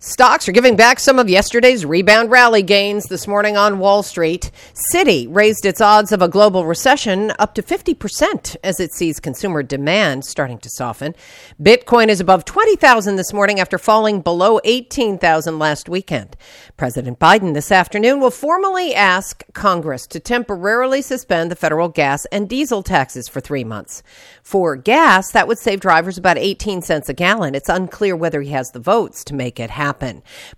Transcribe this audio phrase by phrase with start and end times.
[0.00, 4.52] Stocks are giving back some of yesterday's rebound rally gains this morning on Wall Street.
[4.94, 9.60] Citi raised its odds of a global recession up to 50% as it sees consumer
[9.64, 11.16] demand starting to soften.
[11.60, 16.36] Bitcoin is above 20,000 this morning after falling below 18,000 last weekend.
[16.76, 22.48] President Biden this afternoon will formally ask Congress to temporarily suspend the federal gas and
[22.48, 24.04] diesel taxes for 3 months.
[24.44, 27.56] For gas, that would save drivers about 18 cents a gallon.
[27.56, 29.87] It's unclear whether he has the votes to make it happen.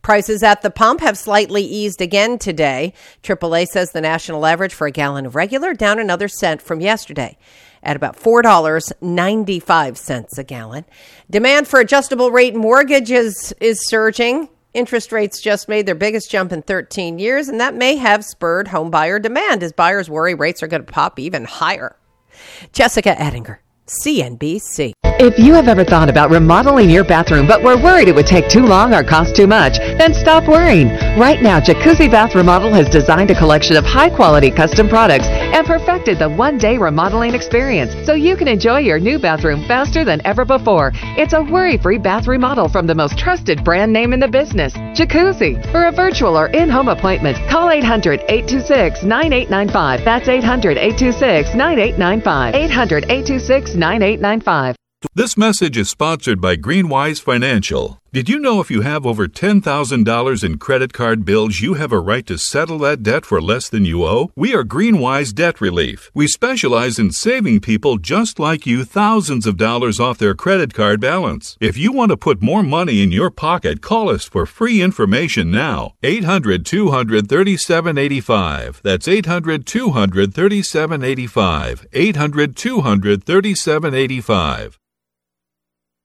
[0.02, 2.94] Prices at the pump have slightly eased again today.
[3.22, 7.36] AAA says the national average for a gallon of regular down another cent from yesterday
[7.82, 10.84] at about $4.95 a gallon.
[11.30, 14.48] Demand for adjustable rate mortgages is surging.
[14.72, 18.68] Interest rates just made their biggest jump in 13 years, and that may have spurred
[18.68, 21.96] home buyer demand as buyers worry rates are going to pop even higher.
[22.72, 23.60] Jessica Ettinger,
[23.90, 24.92] CNBC.
[25.22, 28.48] If you have ever thought about remodeling your bathroom but were worried it would take
[28.48, 30.88] too long or cost too much, then stop worrying.
[31.18, 35.66] Right now, Jacuzzi Bath Remodel has designed a collection of high quality custom products and
[35.66, 40.24] perfected the one day remodeling experience so you can enjoy your new bathroom faster than
[40.24, 40.92] ever before.
[41.18, 44.72] It's a worry free bath remodel from the most trusted brand name in the business,
[44.96, 45.60] Jacuzzi.
[45.72, 50.04] For a virtual or in home appointment, call 800 826 9895.
[50.04, 52.54] That's 800 826 9895.
[52.54, 54.76] 800 826 9895.
[55.14, 57.98] This message is sponsored by Greenwise Financial.
[58.12, 62.00] Did you know if you have over $10,000 in credit card bills, you have a
[62.00, 64.32] right to settle that debt for less than you owe?
[64.34, 66.10] We are Greenwise Debt Relief.
[66.12, 71.00] We specialize in saving people just like you thousands of dollars off their credit card
[71.00, 71.56] balance.
[71.60, 75.52] If you want to put more money in your pocket, call us for free information
[75.52, 75.94] now.
[76.02, 78.80] 800 200 3785.
[78.82, 81.86] That's 800 200 3785.
[81.92, 84.80] 800 200 3785.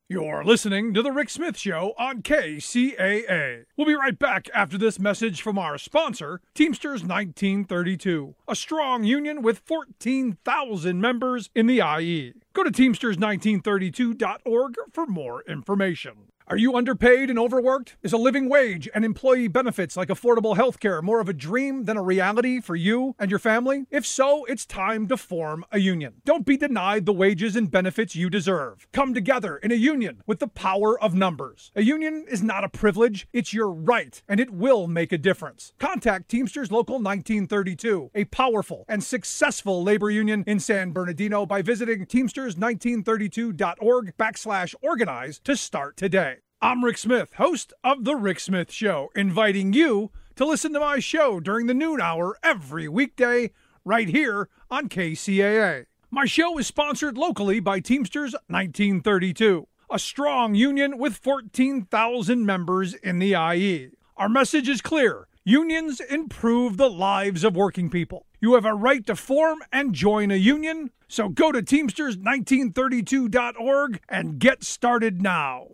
[0.08, 3.66] You're listening to The Rick Smith Show on KCAA.
[3.76, 9.42] We'll be right back after this message from our sponsor, Teamsters 1932, a strong union
[9.42, 12.34] with 14,000 members in the IE.
[12.54, 16.14] Go to Teamsters1932.org for more information.
[16.48, 17.98] Are you underpaid and overworked?
[18.04, 21.86] Is a living wage and employee benefits like affordable health care more of a dream
[21.86, 23.88] than a reality for you and your family?
[23.90, 26.22] If so, it's time to form a union.
[26.24, 28.88] Don't be denied the wages and benefits you deserve.
[28.92, 31.72] Come together in a union with the power of numbers.
[31.76, 35.74] A union is not a privilege, it's your right, and it will make a difference.
[35.80, 42.06] Contact Teamsters Local 1932, a powerful and successful labor union in San Bernardino by visiting
[42.06, 46.35] teamsters1932.org backslash organize to start today.
[46.62, 50.98] I'm Rick Smith, host of The Rick Smith Show, inviting you to listen to my
[51.00, 53.52] show during the noon hour every weekday
[53.84, 55.86] right here on KCAA.
[56.10, 63.20] My show is sponsored locally by Teamsters 1932, a strong union with 14,000 members in
[63.20, 63.92] the IE.
[64.18, 65.28] Our message is clear.
[65.44, 68.26] Unions improve the lives of working people.
[68.40, 74.40] You have a right to form and join a union, so go to Teamsters1932.org and
[74.40, 75.68] get started now.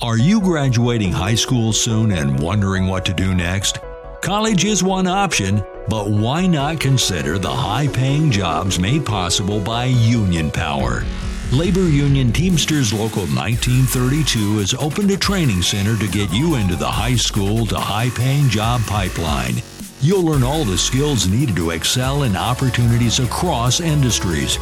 [0.00, 3.80] Are you graduating high school soon and wondering what to do next?
[4.22, 9.86] College is one option, but why not consider the high paying jobs made possible by
[9.86, 11.02] Union Power?
[11.50, 16.86] Labor Union Teamsters Local 1932 has opened a training center to get you into the
[16.86, 19.54] high school to high paying job pipeline.
[20.00, 24.54] You'll learn all the skills needed to excel in opportunities across industries.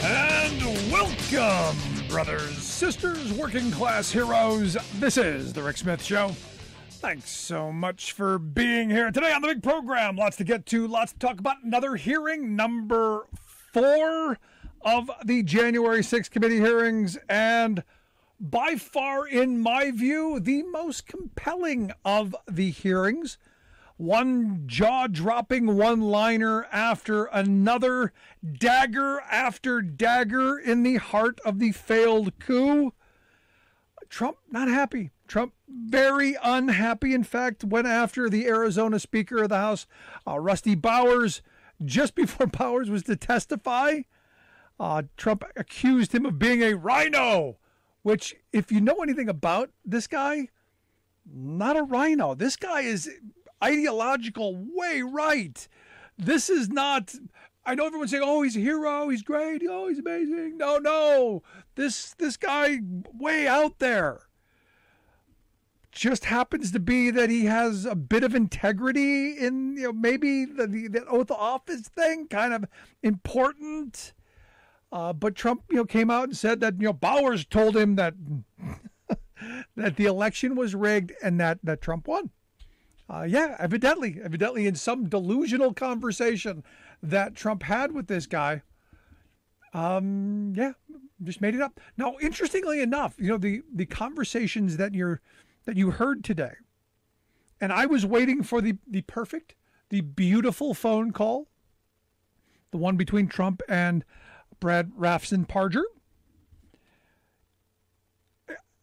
[0.02, 1.78] And welcome,
[2.08, 2.55] brothers,
[2.86, 4.78] sisters, working class heroes.
[5.00, 6.36] This is The Rick Smith Show.
[6.92, 10.16] Thanks so much for being here today on the big program.
[10.16, 11.64] Lots to get to, lots to talk about.
[11.64, 13.26] Another hearing, number
[13.74, 14.38] four
[14.82, 17.84] of the January 6th committee hearings, and
[18.40, 23.40] by far, in my view, the most compelling of the hearings
[23.98, 28.12] one jaw dropping one liner after another,
[28.44, 32.94] dagger after dagger in the heart of the failed coup.
[34.10, 35.12] Trump not happy.
[35.28, 37.14] Trump very unhappy.
[37.14, 39.88] In fact, went after the Arizona Speaker of the House,
[40.28, 41.42] uh, Rusty Bowers,
[41.84, 44.02] just before Bowers was to testify.
[44.80, 47.58] Uh, Trump accused him of being a rhino,
[48.04, 50.50] which, if you know anything about this guy,
[51.34, 52.36] not a rhino.
[52.36, 53.10] This guy is
[53.66, 55.68] ideological way right.
[56.18, 57.14] This is not.
[57.66, 59.10] I know everyone's saying, "Oh, he's a hero.
[59.10, 59.64] He's great.
[59.68, 61.44] Oh, he's amazing." No, no.
[61.76, 62.80] This this guy
[63.14, 64.22] way out there.
[65.92, 70.46] Just happens to be that he has a bit of integrity in you know maybe
[70.46, 72.66] the the, oath of office thing, kind of
[73.02, 74.14] important.
[74.92, 77.96] Uh, but Trump, you know, came out and said that you know Bowers told him
[77.96, 78.14] that
[79.76, 82.30] that the election was rigged and that that Trump won.
[83.10, 86.64] Uh, yeah, evidently, evidently, in some delusional conversation
[87.04, 88.64] that Trump had with this guy.
[89.74, 90.72] Um, yeah,
[91.24, 91.80] just made it up.
[91.98, 95.22] Now, interestingly enough, you know the the conversations that you're
[95.66, 96.54] that you heard today,
[97.62, 99.54] and I was waiting for the the perfect,
[99.90, 101.48] the beautiful phone call,
[102.72, 104.04] the one between Trump and
[104.60, 105.84] Brad Raffensperger.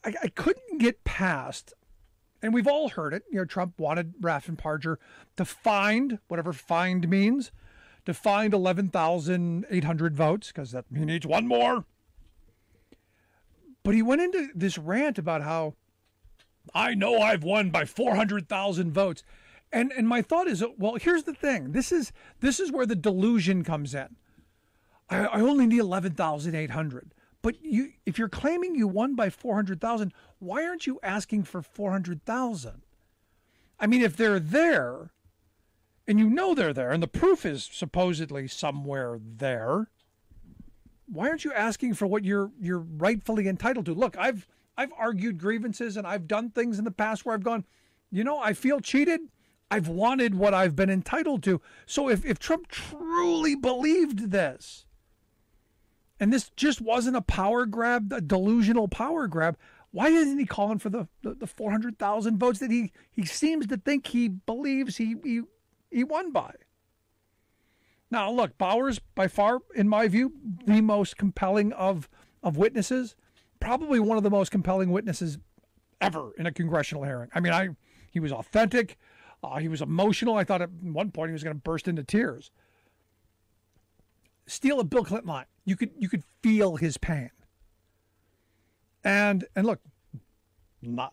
[0.04, 1.74] I, I couldn't get past
[2.42, 3.22] and we've all heard it.
[3.30, 4.96] You know, Trump wanted Raffensperger
[5.36, 7.52] to find whatever find means,
[8.04, 11.84] to find 11,800 votes because that he needs one more.
[13.84, 15.74] But he went into this rant about how
[16.74, 19.22] I know I've won by 400,000 votes.
[19.72, 21.72] And and my thought is, well, here's the thing.
[21.72, 24.16] This is this is where the delusion comes in.
[25.08, 27.14] I, I only need 11,800.
[27.40, 32.82] But you, if you're claiming you won by 400,000, why aren't you asking for 400,000?
[33.78, 35.10] I mean, if they're there,
[36.06, 39.88] and you know they're there, and the proof is supposedly somewhere there,
[41.06, 43.94] why aren't you asking for what you're you're rightfully entitled to?
[43.94, 47.64] Look, I've I've argued grievances and I've done things in the past where I've gone,
[48.10, 49.20] you know, I feel cheated.
[49.70, 51.60] I've wanted what I've been entitled to.
[51.86, 54.86] So if, if Trump truly believed this,
[56.18, 59.56] and this just wasn't a power grab, a delusional power grab.
[59.92, 63.76] Why isn't he calling for the, the, the 400,000 votes that he, he seems to
[63.76, 65.42] think he believes he, he,
[65.90, 66.54] he won by?
[68.10, 70.32] Now, look, Bowers, by far, in my view,
[70.66, 72.08] the most compelling of,
[72.42, 73.16] of witnesses,
[73.60, 75.38] probably one of the most compelling witnesses
[76.00, 77.30] ever in a congressional hearing.
[77.34, 77.70] I mean, I
[78.10, 78.98] he was authentic,
[79.42, 80.36] uh, he was emotional.
[80.36, 82.50] I thought at one point he was going to burst into tears.
[84.46, 87.30] Steal a Bill Clinton line you could you could feel his pain.
[89.04, 89.80] And and look,
[90.80, 91.12] not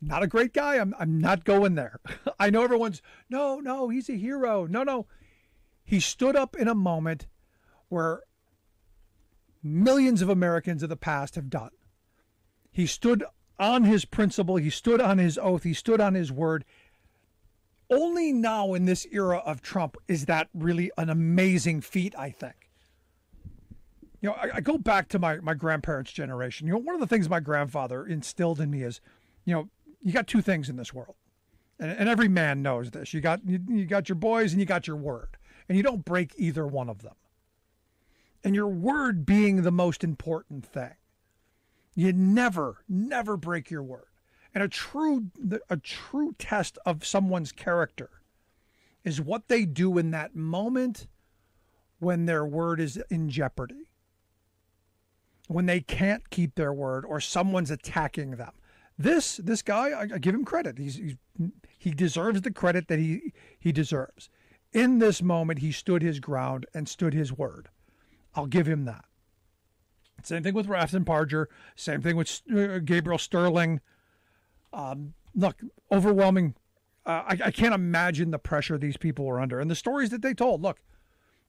[0.00, 0.78] not a great guy.
[0.78, 2.00] I'm I'm not going there.
[2.38, 4.66] I know everyone's no, no, he's a hero.
[4.66, 5.06] No, no.
[5.84, 7.26] He stood up in a moment
[7.88, 8.22] where
[9.62, 11.70] millions of Americans of the past have done.
[12.70, 13.24] He stood
[13.58, 16.64] on his principle, he stood on his oath, he stood on his word
[17.92, 22.70] only now in this era of Trump is that really an amazing feat, I think.
[24.22, 26.66] You know, I, I go back to my, my grandparents' generation.
[26.66, 29.00] You know, one of the things my grandfather instilled in me is,
[29.44, 29.68] you know,
[30.00, 31.16] you got two things in this world.
[31.80, 33.12] And, and every man knows this.
[33.12, 35.36] You got you, you got your boys and you got your word.
[35.68, 37.14] And you don't break either one of them.
[38.44, 40.94] And your word being the most important thing.
[41.94, 44.06] You never, never break your word.
[44.54, 45.26] And a true
[45.68, 48.10] a true test of someone's character
[49.02, 51.08] is what they do in that moment
[51.98, 53.88] when their word is in jeopardy.
[55.52, 58.52] When they can't keep their word or someone's attacking them.
[58.98, 60.78] This this guy, I, I give him credit.
[60.78, 61.16] He's, he's
[61.78, 64.28] he deserves the credit that he he deserves.
[64.72, 67.68] In this moment, he stood his ground and stood his word.
[68.34, 69.04] I'll give him that.
[70.22, 71.46] Same thing with Raffensperger.
[71.74, 73.80] Same thing with uh, Gabriel Sterling.
[74.72, 76.54] Um, look, overwhelming.
[77.04, 80.22] Uh, I, I can't imagine the pressure these people were under and the stories that
[80.22, 80.62] they told.
[80.62, 80.80] Look,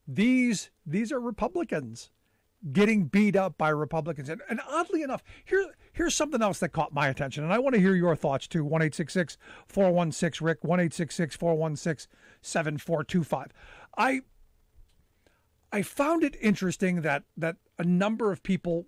[0.07, 2.09] these these are Republicans
[2.71, 4.29] getting beat up by Republicans.
[4.29, 7.75] And, and oddly enough, here, here's something else that caught my attention, and I want
[7.75, 8.63] to hear your thoughts too.
[8.63, 8.89] 1
[9.67, 12.07] 416 Rick, 1 416
[12.41, 13.47] 7425.
[13.97, 14.21] I
[15.71, 18.85] I found it interesting that that a number of people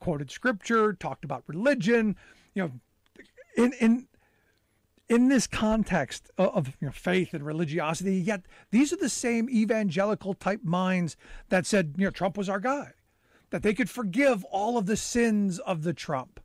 [0.00, 2.16] quoted scripture, talked about religion,
[2.54, 2.72] you know,
[3.56, 4.08] in in
[5.10, 10.34] in this context of you know, faith and religiosity, yet these are the same evangelical
[10.34, 11.16] type minds
[11.48, 12.92] that said, you know, Trump was our guy,
[13.50, 16.38] that they could forgive all of the sins of the Trump,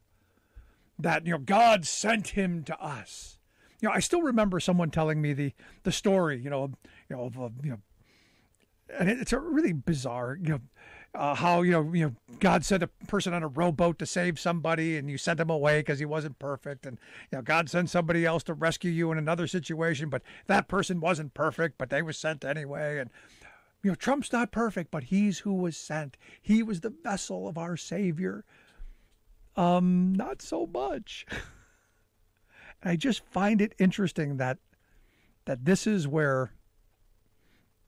[0.98, 3.38] that you know God sent him to us.
[3.82, 5.54] You know, I still remember someone telling me the
[5.84, 6.72] the story, you know,
[7.08, 7.80] you know, of a, you know
[8.90, 10.60] and it's a really bizarre, you know,
[11.16, 14.40] uh, how you know, you know, God sent a person on a rowboat to save
[14.40, 17.00] somebody, and you sent him away because he wasn't perfect, and
[17.32, 21.00] you know, God sent somebody else to rescue you in another situation, but that person
[21.00, 23.10] wasn't perfect, but they were sent anyway, and
[23.84, 26.18] you know, Trump's not perfect, but he's who was sent.
[26.42, 28.44] He was the vessel of our Savior.
[29.56, 31.26] Um, not so much.
[32.82, 34.58] and I just find it interesting that
[35.46, 36.52] that this is where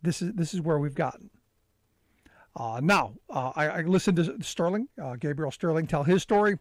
[0.03, 1.31] this is this is where we've gotten.
[2.58, 6.58] Uh, now, uh, I, I, listened to Sterling, uh, Gabriel Sterling, tell his story.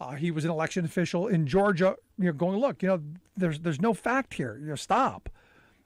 [0.00, 1.96] Uh, he was an election official in Georgia.
[2.18, 3.02] You know, going look, you know,
[3.36, 4.56] there's there's no fact here.
[4.60, 5.28] You know, stop.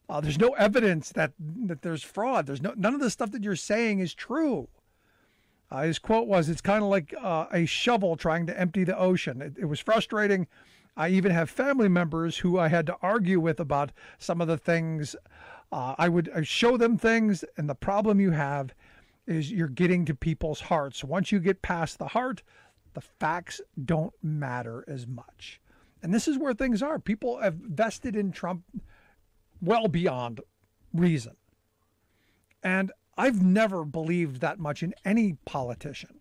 [0.07, 2.45] Uh, there's no evidence that that there's fraud.
[2.47, 4.69] There's no none of the stuff that you're saying is true.
[5.71, 9.41] Uh, his quote was, "It's kind of like a shovel trying to empty the ocean."
[9.41, 10.47] It, it was frustrating.
[10.95, 14.59] I even have family members who I had to argue with about some of the
[14.59, 15.17] things
[15.73, 18.75] I would show them things, and the problem you have
[19.27, 21.05] is you're getting to people's hearts.
[21.05, 22.43] Once you get past the heart,
[22.95, 25.61] the facts don't matter as much.
[26.03, 26.99] And this is where things are.
[26.99, 28.65] People have vested in Trump
[29.61, 30.41] well beyond
[30.93, 31.37] reason.
[32.63, 36.21] And I've never believed that much in any politician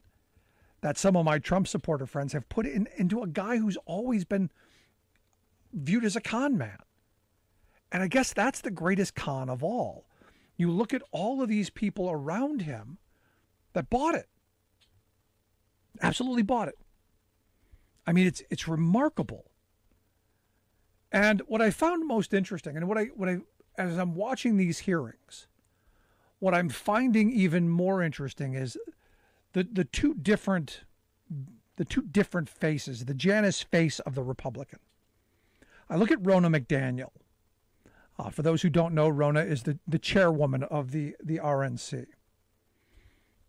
[0.81, 4.25] that some of my Trump supporter friends have put in, into a guy who's always
[4.25, 4.49] been
[5.73, 6.77] viewed as a con man.
[7.91, 10.05] And I guess that's the greatest con of all.
[10.61, 12.99] You look at all of these people around him
[13.73, 14.29] that bought it.
[16.03, 16.77] Absolutely bought it.
[18.05, 19.49] I mean, it's it's remarkable.
[21.11, 23.37] And what I found most interesting, and what I what I
[23.75, 25.47] as I'm watching these hearings,
[26.37, 28.77] what I'm finding even more interesting is
[29.53, 30.81] the the two different
[31.77, 34.77] the two different faces, the Janus face of the Republican.
[35.89, 37.13] I look at Ronna McDaniel,
[38.21, 42.05] uh, for those who don't know, Ronna is the, the chairwoman of the, the RNC.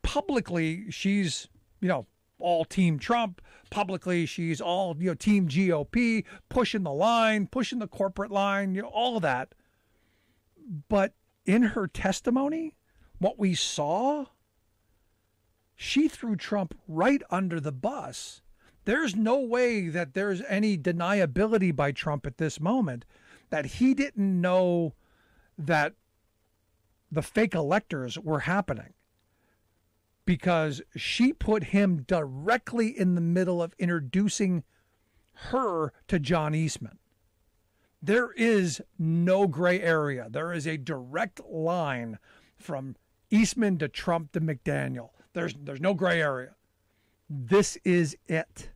[0.03, 1.49] Publicly, she's,
[1.81, 2.07] you know,
[2.39, 3.43] all team Trump.
[3.71, 8.83] Publicly, she's all, you know, team GOP, pushing the line, pushing the corporate line, you
[8.83, 9.55] know, all of that.
[10.89, 11.13] But
[11.45, 12.75] in her testimony,
[13.19, 14.27] what we saw,
[15.77, 18.41] she threw Trump right under the bus.
[18.85, 23.05] There's no way that there's any deniability by Trump at this moment
[23.53, 24.95] that he didn't know
[25.59, 25.93] that
[27.11, 28.95] the fake electors were happening
[30.25, 34.65] because she put him directly in the middle of introducing
[35.51, 36.99] her to John Eastman.
[38.01, 40.29] There is no gray area.
[40.31, 42.19] There is a direct line
[42.57, 42.97] from
[43.31, 45.11] Eastman to Trump to McDaniel.
[45.35, 46.55] There's there's no gray area.
[47.29, 48.71] This is it.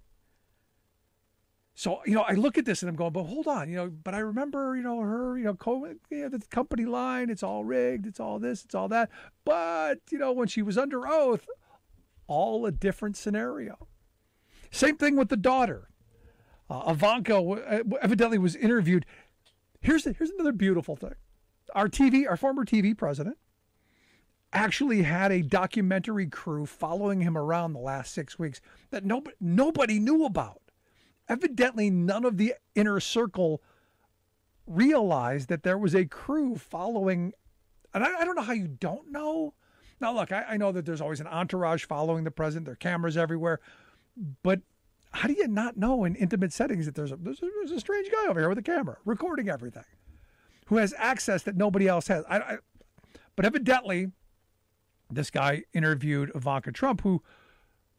[1.79, 3.91] So you know, I look at this and I'm going, but hold on, you know,
[3.91, 8.07] but I remember, you know, her, you know, co- the company line, it's all rigged,
[8.07, 9.11] it's all this, it's all that.
[9.45, 11.47] But you know, when she was under oath,
[12.27, 13.89] all a different scenario.
[14.71, 15.91] Same thing with the daughter.
[16.71, 19.05] Uh, Ivanka evidently was interviewed.
[19.83, 21.15] Here's here's another beautiful thing.
[21.75, 23.37] Our TV, our former TV president,
[24.51, 29.99] actually had a documentary crew following him around the last six weeks that nobody nobody
[29.99, 30.63] knew about.
[31.29, 33.63] Evidently, none of the inner circle
[34.67, 37.33] realized that there was a crew following.
[37.95, 39.55] And I, I don't know how you don't know.
[40.01, 42.67] Now, look, I, I know that there's always an entourage following the president.
[42.67, 43.61] There are cameras everywhere,
[44.43, 44.61] but
[45.13, 47.81] how do you not know in intimate settings that there's a, there's a, there's a
[47.81, 49.85] strange guy over here with a camera recording everything,
[50.67, 52.25] who has access that nobody else has?
[52.29, 52.57] I, I,
[53.35, 54.11] but evidently,
[55.11, 57.23] this guy interviewed Ivanka Trump, who,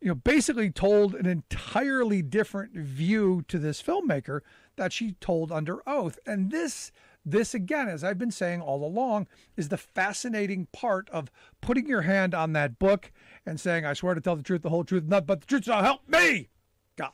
[0.02, 4.42] you know, basically told an entirely different view to this filmmaker
[4.76, 6.20] that she told under oath.
[6.26, 6.92] And this,
[7.26, 12.04] this again, as I've been saying all along, is the fascinating part of putting your
[12.04, 13.12] hand on that book
[13.46, 15.66] and saying, "I swear to tell the truth, the whole truth, nothing but the truth."
[15.66, 16.50] So help me,
[16.96, 17.12] God.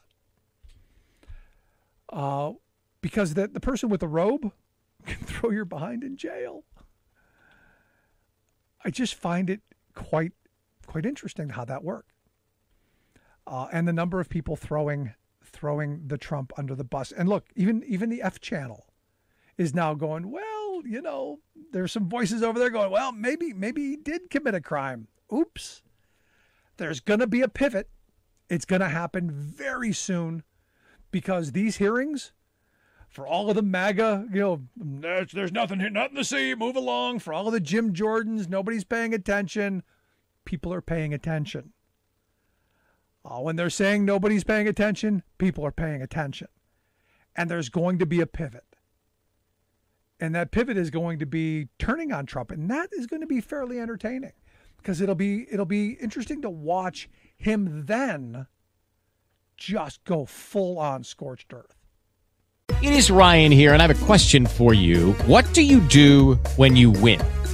[2.09, 2.51] Uh,
[3.01, 4.51] because the the person with the robe
[5.05, 6.63] can throw your behind in jail.
[8.83, 9.61] I just find it
[9.95, 10.33] quite
[10.85, 12.12] quite interesting how that worked.
[13.45, 17.11] Uh, and the number of people throwing throwing the Trump under the bus.
[17.11, 18.87] And look, even even the F channel
[19.57, 21.39] is now going, well, you know,
[21.71, 25.07] there's some voices over there going, well, maybe maybe he did commit a crime.
[25.31, 25.81] Oops.
[26.77, 27.89] There's going to be a pivot.
[28.49, 30.43] It's going to happen very soon
[31.11, 32.31] because these hearings
[33.13, 36.75] for all of the MAGA, you know, there's, there's nothing here, nothing to see, move
[36.75, 37.19] along.
[37.19, 39.83] For all of the Jim Jordans, nobody's paying attention.
[40.45, 41.72] People are paying attention.
[43.23, 46.47] When they're saying nobody's paying attention, people are paying attention.
[47.35, 48.65] And there's going to be a pivot.
[50.19, 52.51] And that pivot is going to be turning on Trump.
[52.51, 54.33] And that is going to be fairly entertaining
[54.77, 58.47] because it'll be it'll be interesting to watch him then
[59.57, 61.75] just go full on scorched earth.
[62.81, 65.13] It is Ryan here, and I have a question for you.
[65.25, 67.21] What do you do when you win?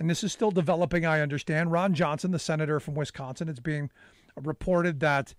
[0.00, 1.70] and this is still developing, I understand.
[1.70, 3.90] Ron Johnson, the senator from Wisconsin, it's being
[4.34, 5.34] reported that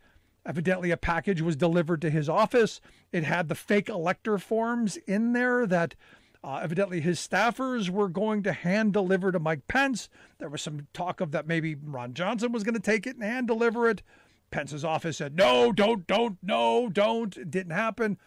[0.46, 2.80] evidently a package was delivered to his office.
[3.12, 5.96] It had the fake elector forms in there that
[6.44, 10.10] uh, evidently his staffers were going to hand deliver to Mike Pence.
[10.38, 13.24] There was some talk of that maybe Ron Johnson was going to take it and
[13.24, 14.04] hand deliver it.
[14.52, 17.36] Pence's office said, no, don't, don't, no, don't.
[17.36, 18.20] It didn't happen.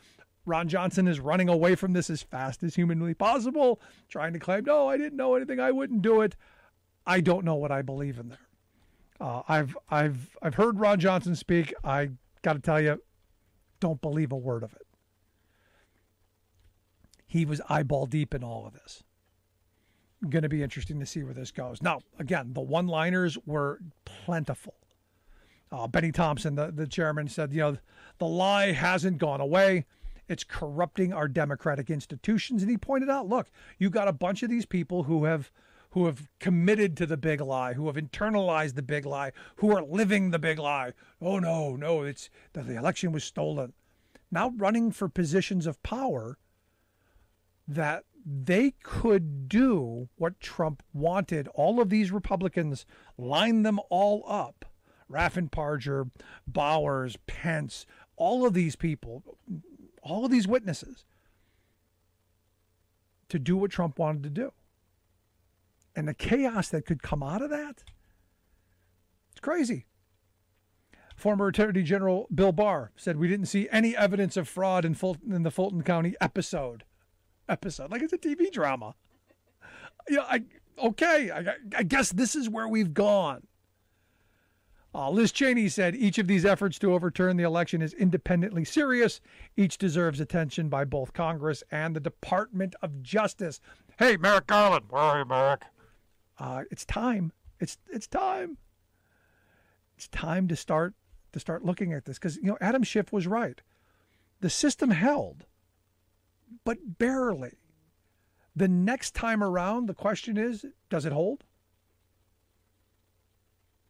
[0.47, 4.65] Ron Johnson is running away from this as fast as humanly possible, trying to claim,
[4.65, 5.59] no, I didn't know anything.
[5.61, 6.37] I wouldn't do it.
[7.07, 8.39] I don't know what I believe in there.
[9.21, 11.73] Uh, I've I've I've heard Ron Johnson speak.
[11.85, 12.11] I
[12.43, 13.01] got to tell you,
[13.81, 14.87] don't believe a word of it.
[17.27, 19.03] He was eyeball deep in all of this.
[20.29, 21.83] Going to be interesting to see where this goes.
[21.83, 24.75] Now, again, the one-liners were plentiful.
[25.71, 27.77] Uh, Bennie Thompson, the, the chairman, said, you know,
[28.19, 29.85] the lie hasn't gone away.
[30.29, 32.63] It's corrupting our democratic institutions.
[32.63, 35.51] And he pointed out, look, you got a bunch of these people who have
[35.91, 39.81] who have committed to the big lie, who have internalized the big lie, who are
[39.81, 40.93] living the big lie.
[41.21, 43.73] Oh no, no, it's that the election was stolen.
[44.29, 46.37] Now running for positions of power
[47.69, 51.47] that they could do what Trump wanted.
[51.55, 54.65] All of these Republicans line them all up.
[55.09, 56.11] Raffin Raffensperger,
[56.47, 59.23] Bowers, Pence, all of these people,
[60.05, 61.05] all of these witnesses
[63.29, 64.53] to do what Trump wanted to do
[65.97, 67.85] and the chaos that could come out of that,
[69.31, 69.87] it's crazy.
[71.17, 75.33] Former Attorney General Bill Barr said we didn't see any evidence of fraud in Fulton
[75.33, 76.85] in the Fulton County episode.
[77.49, 78.95] Episode like it's a TV drama.
[80.09, 80.43] Yeah, I
[80.83, 81.31] okay.
[81.31, 83.47] I, I guess this is where we've gone.
[84.95, 89.21] Uh, Liz Cheney said each of these efforts to overturn the election is independently serious.
[89.57, 93.61] Each deserves attention by both Congress and the Department of Justice.
[93.99, 95.65] Hey, Merrick Garland, where are you, Merrick?
[96.39, 97.33] uh, it's time.
[97.61, 98.59] It's it's time.
[99.97, 100.95] It's time to start
[101.33, 103.61] to start looking at this because you know Adam Schiff was right.
[104.41, 105.47] The system held,
[106.65, 107.55] but barely.
[108.57, 111.43] The next time around, the question is, does it hold?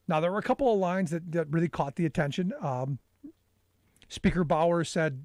[0.06, 2.52] Now there were a couple of lines that, that really caught the attention.
[2.60, 2.98] Um,
[4.08, 5.24] Speaker Bauer said,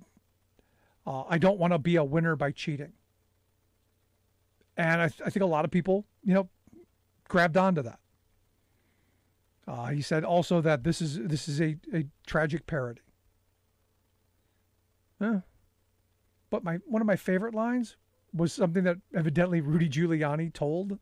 [1.06, 2.94] uh, "I don't want to be a winner by cheating."
[4.78, 6.50] And I, th- I think a lot of people, you know,
[7.28, 8.00] grabbed onto that.
[9.68, 13.02] Uh, he said also that this is this is a, a tragic parody.
[15.22, 15.42] Yeah.
[16.50, 17.98] But my one of my favorite lines
[18.34, 20.98] was something that evidently Rudy Giuliani told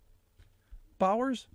[1.00, 1.48] Bowers.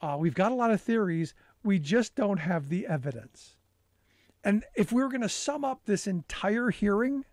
[0.00, 1.34] Uh, we've got a lot of theories.
[1.62, 3.56] We just don't have the evidence.
[4.42, 7.24] And if we were going to sum up this entire hearing,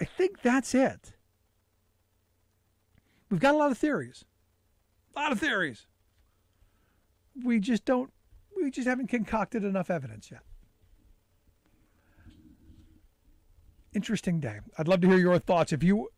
[0.00, 1.12] I think that's it.
[3.30, 4.24] We've got a lot of theories.
[5.14, 5.86] A lot of theories.
[7.44, 8.10] We just don't,
[8.56, 10.40] we just haven't concocted enough evidence yet.
[13.92, 14.60] Interesting day.
[14.78, 15.72] I'd love to hear your thoughts.
[15.72, 16.08] If you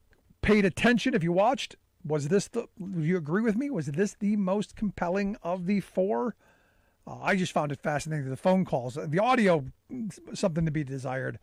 [0.43, 3.71] paid attention, if you watched, was this the, do you agree with me?
[3.71, 6.35] Was this the most compelling of the four?
[7.07, 8.29] Uh, I just found it fascinating.
[8.31, 9.65] The phone calls, the audio,
[10.35, 11.39] something to be desired.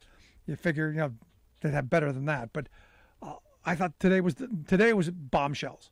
[0.46, 1.14] You figure, you know,
[1.62, 2.52] they'd have better than that.
[2.54, 2.68] But
[3.22, 4.36] uh, I thought today was
[4.68, 5.92] today was bombshells.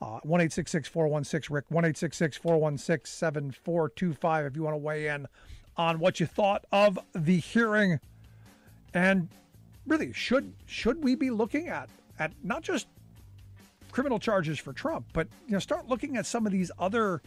[0.00, 2.78] Uh, one eight six six four one six Rick one eight six six four one
[2.78, 4.46] six seven four two five.
[4.46, 5.26] If you want to weigh in
[5.76, 7.98] on what you thought of the hearing,
[8.94, 9.28] and
[9.86, 12.86] really should should we be looking at at not just
[13.92, 17.22] criminal charges for Trump, but you know start looking at some of these other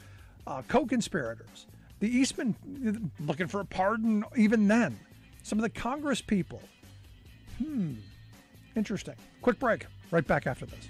[0.48, 1.68] uh, co-conspirators.
[2.00, 5.00] The Eastman looking for a pardon even then.
[5.44, 6.62] Some of the Congress people.
[7.58, 7.94] Hmm.
[8.76, 9.16] Interesting.
[9.42, 9.86] Quick break.
[10.10, 10.88] Right back after this.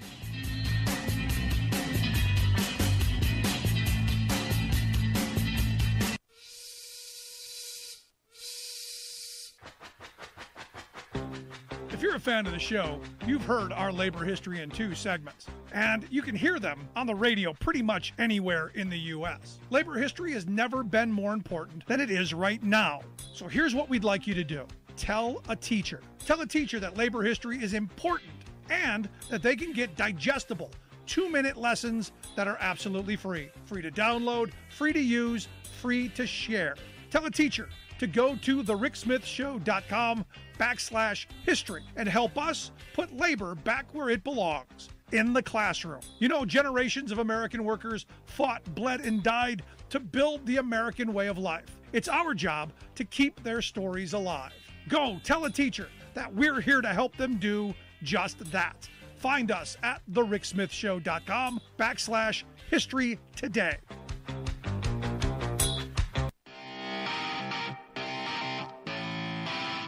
[11.90, 15.46] If you're a fan of the show, you've heard our labor history in two segments,
[15.72, 19.58] and you can hear them on the radio pretty much anywhere in the U.S.
[19.70, 23.00] Labor history has never been more important than it is right now.
[23.32, 26.00] So here's what we'd like you to do tell a teacher.
[26.24, 28.30] Tell a teacher that labor history is important
[28.70, 30.70] and that they can get digestible
[31.06, 33.50] two minute lessons that are absolutely free.
[33.64, 35.48] Free to download, free to use,
[35.80, 36.76] free to share.
[37.10, 40.24] Tell a teacher to go to thericksmithshow.com
[40.58, 46.00] backslash history and help us put labor back where it belongs in the classroom.
[46.18, 51.28] You know, generations of American workers fought, bled, and died to build the American way
[51.28, 51.66] of life.
[51.92, 54.52] It's our job to keep their stories alive.
[54.88, 58.88] Go tell a teacher that we're here to help them do just that.
[59.16, 63.76] Find us at thericksmithshow.com backslash history today.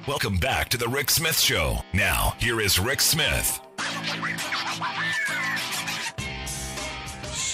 [0.06, 1.78] Welcome back to the Rick Smith Show.
[1.94, 3.58] Now, here is Rick Smith.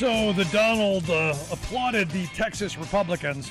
[0.01, 3.51] So the Donald uh, applauded the Texas Republicans.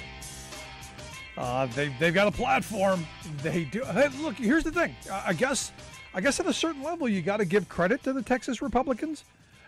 [1.38, 3.06] Uh, they they've got a platform.
[3.44, 3.84] They do.
[3.84, 4.96] Hey, look, here's the thing.
[5.12, 5.72] I guess
[6.12, 9.26] I guess at a certain level, you got to give credit to the Texas Republicans.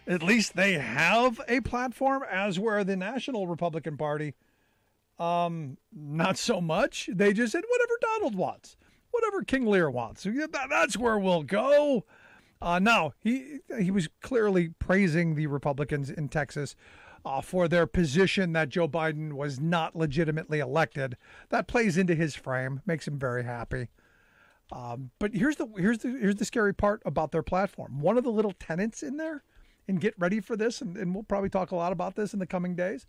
[0.07, 4.33] At least they have a platform, as where the National Republican Party,
[5.19, 7.11] um, not so much.
[7.13, 8.75] They just said whatever Donald wants
[9.11, 10.25] whatever King Lear wants.
[10.69, 12.05] That's where we'll go.
[12.61, 16.75] Uh, now he he was clearly praising the Republicans in Texas
[17.25, 21.17] uh, for their position that Joe Biden was not legitimately elected.
[21.49, 23.89] That plays into his frame, makes him very happy.
[24.71, 28.01] Um, but here's the here's the here's the scary part about their platform.
[28.01, 29.43] One of the little tenants in there,
[29.87, 32.39] and get ready for this, and, and we'll probably talk a lot about this in
[32.39, 33.05] the coming days.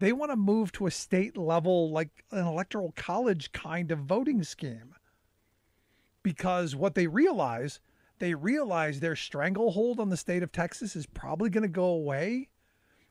[0.00, 4.42] They want to move to a state level, like an electoral college kind of voting
[4.42, 4.94] scheme
[6.24, 7.78] because what they realize,
[8.18, 12.48] they realize their stranglehold on the state of Texas is probably going to go away,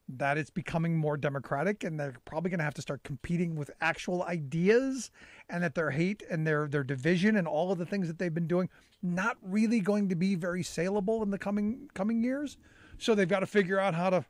[0.10, 3.72] that it's becoming more democratic and they're probably going to have to start competing with
[3.82, 5.12] actual ideas
[5.50, 8.34] and that their hate and their their division and all of the things that they've
[8.34, 8.70] been doing
[9.02, 12.58] not really going to be very saleable in the coming coming years.
[12.98, 14.26] So they've got to figure out how to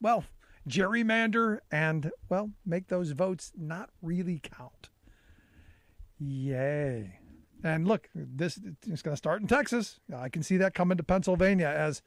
[0.00, 0.24] well,
[0.68, 4.90] gerrymander and well, make those votes not really count.
[6.18, 7.18] Yay.
[7.64, 10.00] And look, this is going to start in Texas.
[10.14, 12.02] I can see that coming to Pennsylvania as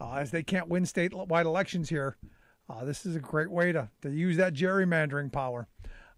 [0.00, 2.16] uh, as they can't win statewide elections here.
[2.68, 5.66] Uh, this is a great way to, to use that gerrymandering power.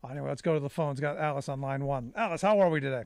[0.03, 1.01] Uh, anyway, let's go to the phones.
[1.01, 2.13] Got Alice on line one.
[2.17, 3.05] Alice, how are we today?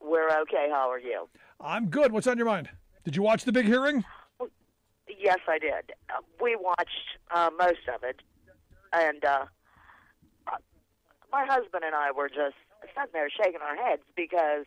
[0.00, 0.68] We're okay.
[0.70, 1.28] How are you?
[1.60, 2.12] I'm good.
[2.12, 2.68] What's on your mind?
[3.04, 4.04] Did you watch the big hearing?
[5.18, 5.92] Yes, I did.
[6.10, 8.20] Uh, we watched uh, most of it,
[8.92, 9.46] and uh,
[11.32, 12.54] my husband and I were just
[12.94, 14.66] sitting there shaking our heads because,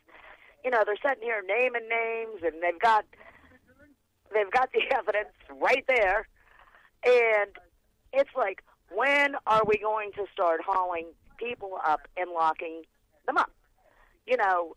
[0.64, 3.06] you know, they're sitting here naming names and they've got
[4.34, 6.28] they've got the evidence right there,
[7.04, 7.52] and
[8.14, 12.84] it's like, when are we going to start hauling people up and locking
[13.26, 13.52] them up?
[14.26, 14.76] You know,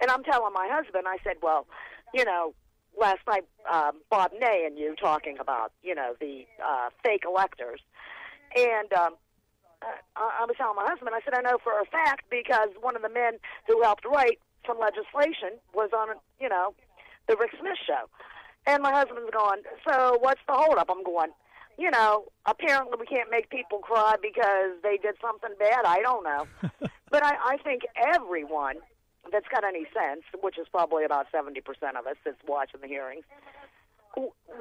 [0.00, 1.66] and I'm telling my husband, I said, well,
[2.14, 2.54] you know,
[2.98, 7.80] last night, um, Bob Ney and you talking about, you know, the uh, fake electors.
[8.56, 9.14] And um,
[9.82, 12.96] I, I was telling my husband, I said, I know for a fact because one
[12.96, 16.74] of the men who helped write some legislation was on, you know,
[17.28, 18.08] the Rick Smith show.
[18.66, 20.90] And my husband's going, so what's the holdup?
[20.90, 21.30] I'm going,
[21.78, 25.84] you know, apparently we can't make people cry because they did something bad.
[25.86, 26.46] I don't know.
[27.10, 28.76] but I, I think everyone
[29.32, 31.58] that's got any sense, which is probably about 70%
[31.98, 33.24] of us that's watching the hearings,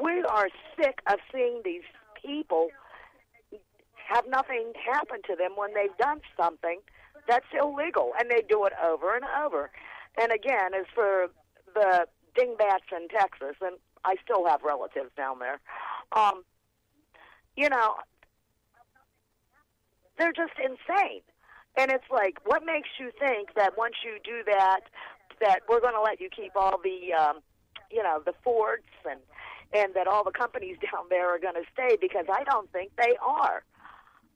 [0.01, 0.49] we are
[0.79, 1.83] sick of seeing these
[2.21, 2.69] people
[4.07, 6.79] have nothing happen to them when they've done something
[7.27, 9.69] that's illegal, and they do it over and over.
[10.19, 11.27] And again, as for
[11.73, 15.59] the dingbats in Texas, and I still have relatives down there,
[16.13, 16.43] um,
[17.55, 17.95] you know,
[20.17, 21.21] they're just insane.
[21.77, 24.81] And it's like, what makes you think that once you do that,
[25.41, 27.39] that we're going to let you keep all the, um,
[27.91, 29.19] you know, the forts and
[29.73, 31.97] and that all the companies down there are going to stay?
[31.99, 33.63] Because I don't think they are.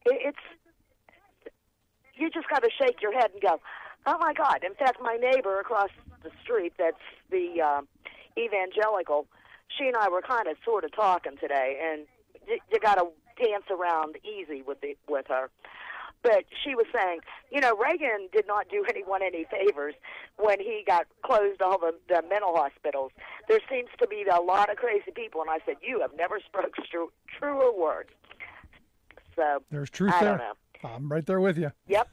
[0.05, 0.37] It, it's
[2.15, 3.59] you just got to shake your head and go,
[4.05, 4.63] oh my God.
[4.63, 5.89] In fact, my neighbor across
[6.23, 6.97] the street, that's
[7.31, 7.81] the uh,
[8.37, 9.27] evangelical,
[9.77, 12.05] she and I were kind of sort of talking today, and
[12.47, 13.07] you, you got to
[13.43, 15.49] dance around easy with the with her.
[16.23, 19.95] But she was saying, you know, Reagan did not do anyone any favors
[20.37, 23.11] when he got closed all the, the mental hospitals.
[23.47, 26.39] There seems to be a lot of crazy people, and I said, you have never
[26.39, 28.09] spoke tru- truer words.
[29.35, 30.37] So There's truth I there.
[30.37, 30.47] don't
[30.83, 30.89] know.
[30.95, 31.71] I'm right there with you.
[31.87, 32.07] Yep.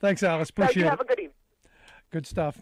[0.00, 0.48] Thanks, Alice.
[0.48, 0.90] So Appreciate you it.
[0.90, 1.34] have a good evening.
[2.10, 2.58] Good stuff.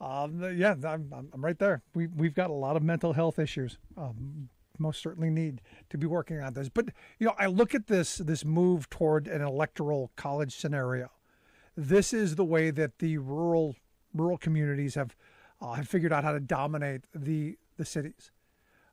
[0.00, 1.82] Um, yeah, I'm, I'm I'm right there.
[1.94, 3.78] We we've got a lot of mental health issues.
[3.96, 6.68] Um, most certainly need to be working on this.
[6.68, 6.86] But
[7.20, 11.10] you know, I look at this this move toward an electoral college scenario.
[11.76, 13.76] This is the way that the rural
[14.12, 15.14] rural communities have
[15.60, 18.32] uh, have figured out how to dominate the the cities,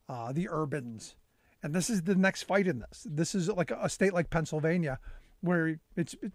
[0.08, 1.16] uh, the urbans,
[1.62, 3.06] and this is the next fight in this.
[3.10, 5.00] This is like a state like Pennsylvania,
[5.42, 6.32] where it's it,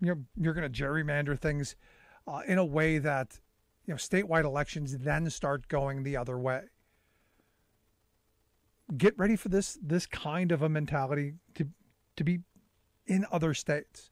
[0.00, 1.76] you're you're going to gerrymander things
[2.26, 3.40] uh, in a way that
[3.86, 6.62] you know statewide elections then start going the other way.
[8.96, 11.68] Get ready for this this kind of a mentality to
[12.16, 12.40] to be
[13.06, 14.10] in other states.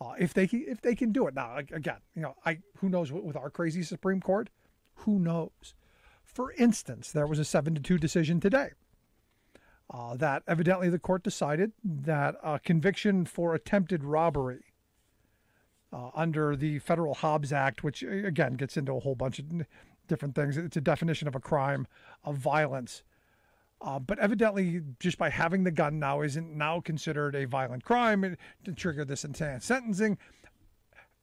[0.00, 3.12] Uh, if they if they can do it now, again, you know, I who knows
[3.12, 4.50] with our crazy Supreme Court,
[4.94, 5.74] who knows?
[6.24, 8.70] For instance, there was a seven to two decision today
[9.92, 14.64] uh, that evidently the court decided that a conviction for attempted robbery
[15.92, 19.46] uh, under the Federal Hobbs Act, which again gets into a whole bunch of
[20.08, 20.56] different things.
[20.56, 21.86] It's a definition of a crime
[22.24, 23.02] of violence.
[23.82, 28.36] Uh, but evidently, just by having the gun now isn't now considered a violent crime
[28.64, 30.16] to trigger this intense sentencing.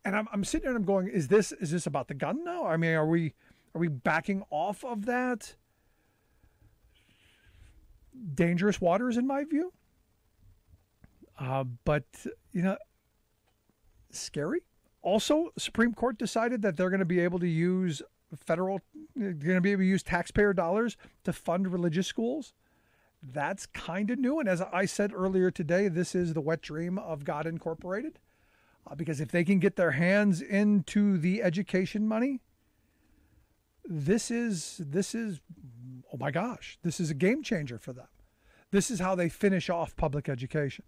[0.05, 2.43] And I'm, I'm sitting there and I'm going, is this is this about the gun
[2.43, 2.65] now?
[2.65, 3.33] I mean, are we
[3.73, 5.55] are we backing off of that?
[8.35, 9.73] Dangerous waters, in my view.
[11.37, 12.05] Uh, but
[12.51, 12.77] you know,
[14.11, 14.61] scary.
[15.01, 18.01] Also, Supreme Court decided that they're going to be able to use
[18.45, 18.81] federal,
[19.15, 22.53] they're going to be able to use taxpayer dollars to fund religious schools.
[23.21, 24.39] That's kind of new.
[24.39, 28.19] And as I said earlier today, this is the wet dream of God Incorporated.
[28.89, 32.41] Uh, because if they can get their hands into the education money,
[33.85, 35.41] this is this is
[36.13, 38.07] oh my gosh, this is a game changer for them.
[38.71, 40.85] This is how they finish off public education.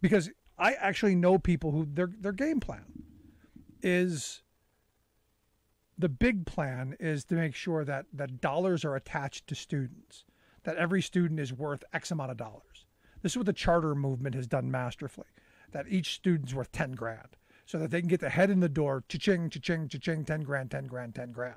[0.00, 2.84] Because I actually know people who their their game plan
[3.82, 4.42] is
[5.96, 10.24] the big plan is to make sure that that dollars are attached to students,
[10.64, 12.86] that every student is worth X amount of dollars.
[13.22, 15.28] This is what the charter movement has done masterfully.
[15.72, 18.68] That each student's worth ten grand, so that they can get the head in the
[18.68, 21.56] door, cha-ching, cha-ching, cha-ching, ten grand, ten grand, ten grand.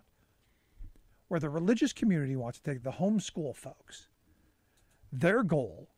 [1.27, 4.07] Where the religious community wants to take the homeschool folks,
[5.11, 5.89] their goal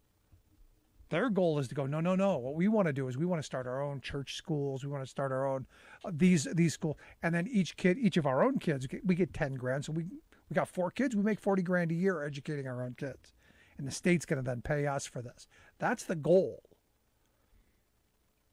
[1.09, 2.37] their goal is to go no no no.
[2.37, 4.83] What we want to do is we want to start our own church schools.
[4.83, 5.65] We want to start our own
[6.05, 9.33] uh, these these schools and then each kid each of our own kids we get
[9.33, 9.85] 10 grand.
[9.85, 10.05] So we
[10.49, 11.15] we got four kids.
[11.15, 13.33] We make 40 grand a year educating our own kids.
[13.77, 15.47] And the state's going to then pay us for this.
[15.79, 16.61] That's the goal.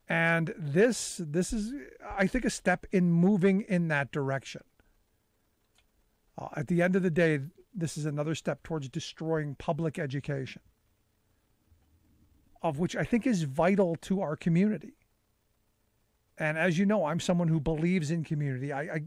[0.09, 1.75] And this this is
[2.17, 4.63] i think a step in moving in that direction
[6.39, 7.41] uh, at the end of the day
[7.75, 10.63] this is another step towards destroying public education
[12.63, 14.95] of which I think is vital to our community.
[16.39, 18.73] And as you know, I'm someone who believes in community.
[18.73, 19.01] I, I,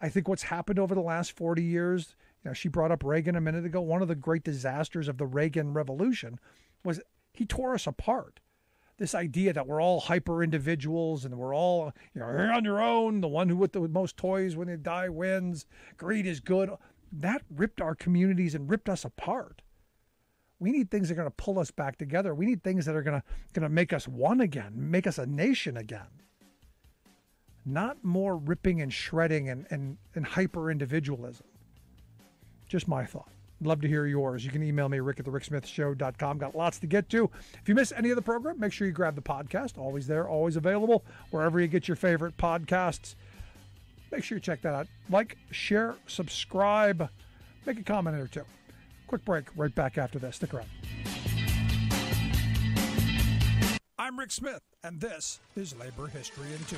[0.00, 3.36] I think what's happened over the last 40 years, you know, she brought up Reagan
[3.36, 3.80] a minute ago.
[3.80, 6.38] One of the great disasters of the Reagan Revolution
[6.84, 7.00] was
[7.32, 8.40] he tore us apart.
[8.98, 13.20] This idea that we're all hyper individuals and we're all, you know, on your own.
[13.20, 15.66] The one who with the most toys when they die wins.
[15.98, 16.70] Greed is good.
[17.12, 19.62] that ripped our communities and ripped us apart.
[20.58, 22.34] We need things that are going to pull us back together.
[22.34, 25.18] We need things that are going to going to make us one again, make us
[25.18, 26.08] a nation again.
[27.66, 31.46] Not more ripping and shredding and, and, and hyper individualism.
[32.68, 33.30] Just my thought.
[33.62, 34.44] Love to hear yours.
[34.44, 36.38] You can email me, rick at the ricksmithshow.com.
[36.38, 37.30] Got lots to get to.
[37.60, 39.78] If you miss any of the program, make sure you grab the podcast.
[39.78, 43.14] Always there, always available, wherever you get your favorite podcasts.
[44.12, 44.86] Make sure you check that out.
[45.10, 47.08] Like, share, subscribe,
[47.64, 48.44] make a comment or two.
[49.06, 50.36] Quick break, right back after this.
[50.36, 50.68] Stick around.
[53.98, 56.76] I'm Rick Smith, and this is Labor History in Two.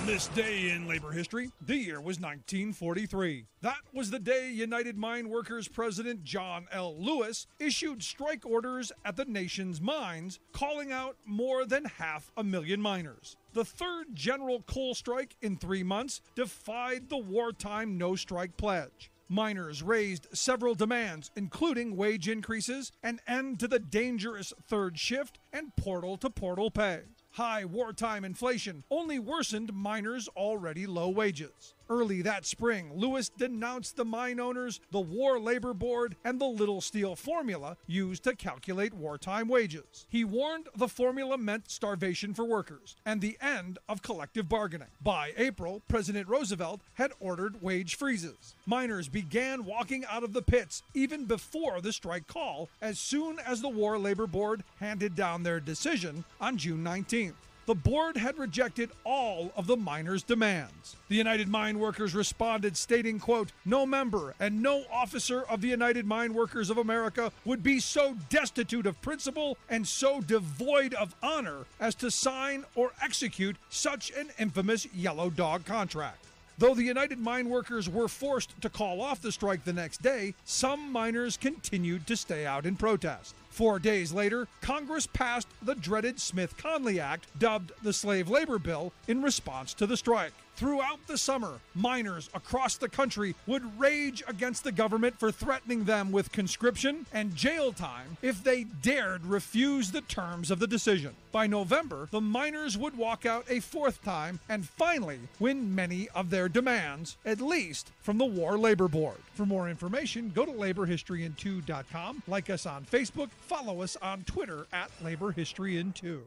[0.00, 3.44] On this day in labor history, the year was 1943.
[3.60, 6.96] That was the day United Mine Workers President John L.
[6.98, 12.80] Lewis issued strike orders at the nation's mines, calling out more than half a million
[12.80, 13.36] miners.
[13.52, 19.10] The third general coal strike in three months defied the wartime no strike pledge.
[19.28, 25.76] Miners raised several demands, including wage increases, an end to the dangerous third shift, and
[25.76, 27.00] portal to portal pay.
[27.34, 31.74] High wartime inflation only worsened miners' already low wages.
[31.90, 36.80] Early that spring, Lewis denounced the mine owners, the War Labor Board, and the Little
[36.80, 40.06] Steel formula used to calculate wartime wages.
[40.08, 44.86] He warned the formula meant starvation for workers and the end of collective bargaining.
[45.02, 48.54] By April, President Roosevelt had ordered wage freezes.
[48.66, 53.62] Miners began walking out of the pits even before the strike call as soon as
[53.62, 57.34] the War Labor Board handed down their decision on June 19th
[57.66, 60.96] the board had rejected all of the miners' demands.
[61.08, 66.06] The United Mine Workers responded stating, quote, "No member and no officer of the United
[66.06, 71.66] Mine Workers of America would be so destitute of principle and so devoid of honor
[71.78, 76.26] as to sign or execute such an infamous yellow dog contract."
[76.58, 80.34] Though the United Mine Workers were forced to call off the strike the next day,
[80.44, 83.34] some miners continued to stay out in protest.
[83.50, 88.92] Four days later, Congress passed the dreaded Smith Connally Act, dubbed the Slave Labor Bill,
[89.08, 90.32] in response to the strike.
[90.60, 96.12] Throughout the summer, miners across the country would rage against the government for threatening them
[96.12, 101.14] with conscription and jail time if they dared refuse the terms of the decision.
[101.32, 106.28] By November, the miners would walk out a fourth time and finally win many of
[106.28, 109.16] their demands, at least from the War Labor Board.
[109.32, 114.90] For more information, go to laborhistoryin2.com, like us on Facebook, follow us on Twitter at
[115.02, 116.20] laborhistoryin2.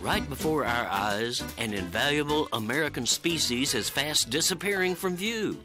[0.00, 5.58] Right before our eyes, an invaluable American species is fast disappearing from view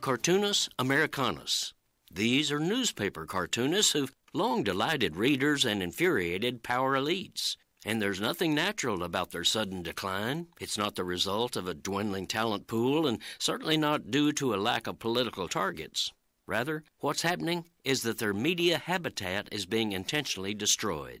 [0.00, 1.74] Cartoonus americanus.
[2.10, 7.56] These are newspaper cartoonists who've long delighted readers and infuriated power elites.
[7.84, 10.46] And there's nothing natural about their sudden decline.
[10.58, 14.56] It's not the result of a dwindling talent pool, and certainly not due to a
[14.56, 16.10] lack of political targets.
[16.46, 21.20] Rather, what's happening is that their media habitat is being intentionally destroyed.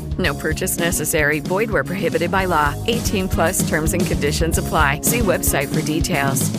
[0.17, 1.39] No purchase necessary.
[1.39, 2.75] Void where prohibited by law.
[2.87, 5.01] 18 plus terms and conditions apply.
[5.01, 6.49] See website for details.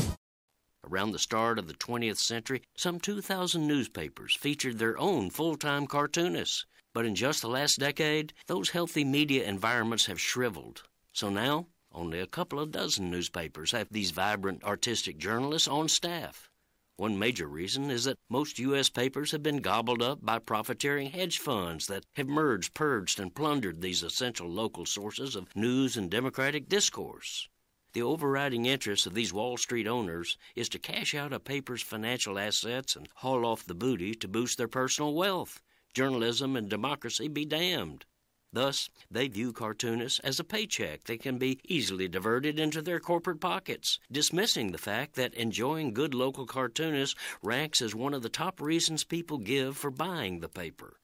[0.93, 5.87] Around the start of the 20th century, some 2,000 newspapers featured their own full time
[5.87, 6.67] cartoonists.
[6.93, 10.83] But in just the last decade, those healthy media environments have shriveled.
[11.13, 16.51] So now, only a couple of dozen newspapers have these vibrant artistic journalists on staff.
[16.97, 18.91] One major reason is that most U.S.
[18.91, 23.81] papers have been gobbled up by profiteering hedge funds that have merged, purged, and plundered
[23.81, 27.49] these essential local sources of news and democratic discourse.
[27.95, 32.39] The overriding interest of these Wall Street owners is to cash out a paper's financial
[32.39, 35.63] assets and haul off the booty to boost their personal wealth.
[35.95, 38.05] Journalism and democracy be damned.
[38.55, 43.41] Thus, they view cartoonists as a paycheck that can be easily diverted into their corporate
[43.41, 48.61] pockets, dismissing the fact that enjoying good local cartoonists ranks as one of the top
[48.61, 50.99] reasons people give for buying the paper.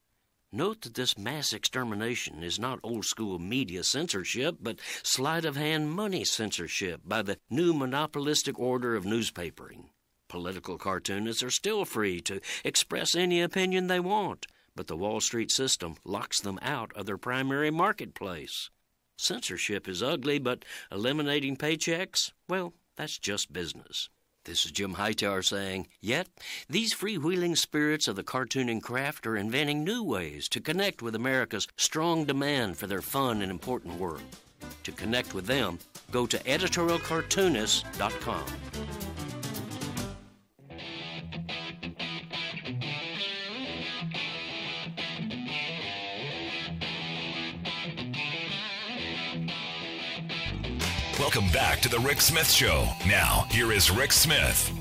[0.51, 5.91] Note that this mass extermination is not old school media censorship, but sleight of hand
[5.91, 9.89] money censorship by the new monopolistic order of newspapering.
[10.27, 14.45] Political cartoonists are still free to express any opinion they want,
[14.79, 18.69] but the Wall Street system locks them out of their primary marketplace.
[19.17, 24.07] Censorship is ugly, but eliminating paychecks, well, that's just business.
[24.45, 26.29] This is Jim Hightower saying, Yet,
[26.69, 31.67] these freewheeling spirits of the cartooning craft are inventing new ways to connect with America's
[31.75, 34.21] strong demand for their fun and important work.
[34.83, 35.77] To connect with them,
[36.09, 38.45] go to editorialcartoonist.com.
[51.19, 52.87] Welcome back to the Rick Smith Show.
[53.05, 54.71] Now, here is Rick Smith.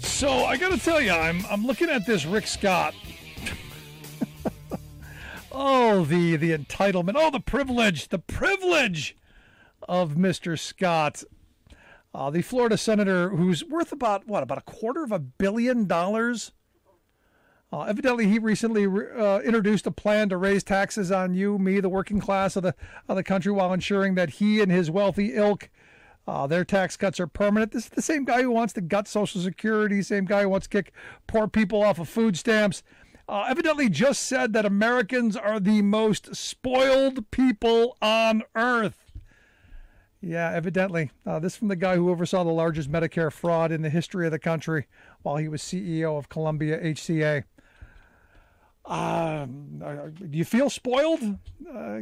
[0.00, 2.94] So I got to tell you, I'm I'm looking at this Rick Scott.
[5.52, 9.16] oh, the the entitlement, oh, the privilege, the privilege
[9.88, 10.56] of Mr.
[10.56, 11.24] Scott,
[12.14, 16.52] uh, the Florida senator who's worth about what about a quarter of a billion dollars.
[17.72, 21.88] Uh, evidently, he recently uh, introduced a plan to raise taxes on you, me, the
[21.88, 22.74] working class of the
[23.08, 25.70] of the country, while ensuring that he and his wealthy ilk
[26.26, 27.72] uh, their tax cuts are permanent.
[27.72, 30.66] This is the same guy who wants to gut Social Security, same guy who wants
[30.66, 30.92] to kick
[31.26, 32.82] poor people off of food stamps.
[33.28, 39.12] Uh, evidently, just said that Americans are the most spoiled people on earth.
[40.20, 41.10] Yeah, evidently.
[41.26, 44.32] Uh, this from the guy who oversaw the largest Medicare fraud in the history of
[44.32, 44.86] the country
[45.22, 47.44] while he was CEO of Columbia HCA.
[48.86, 51.38] Um, uh, do you feel spoiled?
[51.74, 52.00] Uh,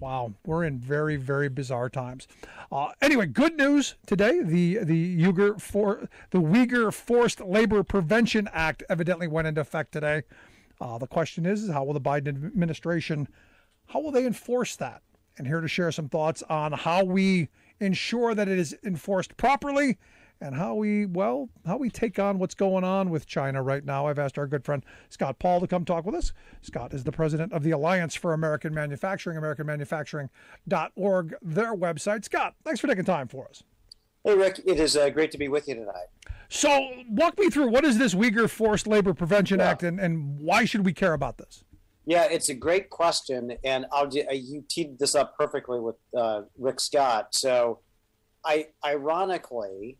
[0.00, 2.26] wow, we're in very, very bizarre times.
[2.70, 4.42] Uh, anyway, good news today.
[4.42, 10.22] The the Uyghur for the Uyghur Forced Labor Prevention Act evidently went into effect today.
[10.80, 13.28] Uh, the question is, is how will the Biden administration,
[13.88, 15.02] how will they enforce that?
[15.36, 17.48] And here to share some thoughts on how we
[17.78, 19.98] ensure that it is enforced properly
[20.40, 24.06] and how we well how we take on what's going on with China right now.
[24.06, 26.32] I've asked our good friend Scott Paul to come talk with us.
[26.62, 32.24] Scott is the president of the Alliance for American Manufacturing, AmericanManufacturing.org, their website.
[32.24, 33.62] Scott, thanks for taking time for us.
[34.24, 36.06] Hey Rick, it is uh, great to be with you tonight.
[36.48, 39.70] So, walk me through what is this Uyghur Forced Labor Prevention yeah.
[39.70, 41.64] Act, and, and why should we care about this?
[42.04, 46.42] Yeah, it's a great question, and I'll, uh, you teed this up perfectly with uh,
[46.58, 47.28] Rick Scott.
[47.30, 47.80] So,
[48.44, 49.96] I ironically,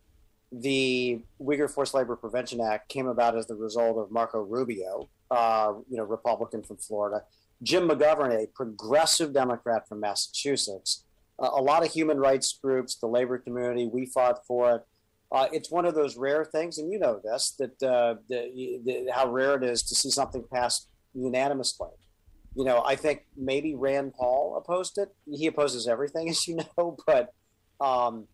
[0.53, 5.73] the Uyghur Forced Labor Prevention Act came about as the result of Marco Rubio, uh,
[5.89, 7.25] you know, Republican from Florida,
[7.63, 11.05] Jim McGovern, a progressive Democrat from Massachusetts,
[11.39, 14.87] uh, a lot of human rights groups, the labor community, we fought for it.
[15.31, 19.11] Uh, it's one of those rare things, and you know this, that uh, the, the,
[19.11, 21.89] how rare it is to see something passed unanimously.
[22.55, 25.09] You know, I think maybe Rand Paul opposed it.
[25.31, 27.33] He opposes everything, as you know, but
[27.81, 28.27] um,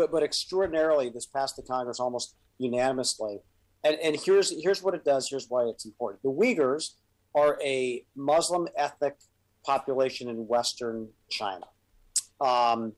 [0.00, 3.38] but but extraordinarily, this passed the Congress almost unanimously.
[3.84, 5.28] And and here's here's what it does.
[5.28, 6.22] Here's why it's important.
[6.22, 6.94] The Uyghurs
[7.34, 9.16] are a Muslim ethnic
[9.64, 11.66] population in Western China.
[12.40, 12.94] Um,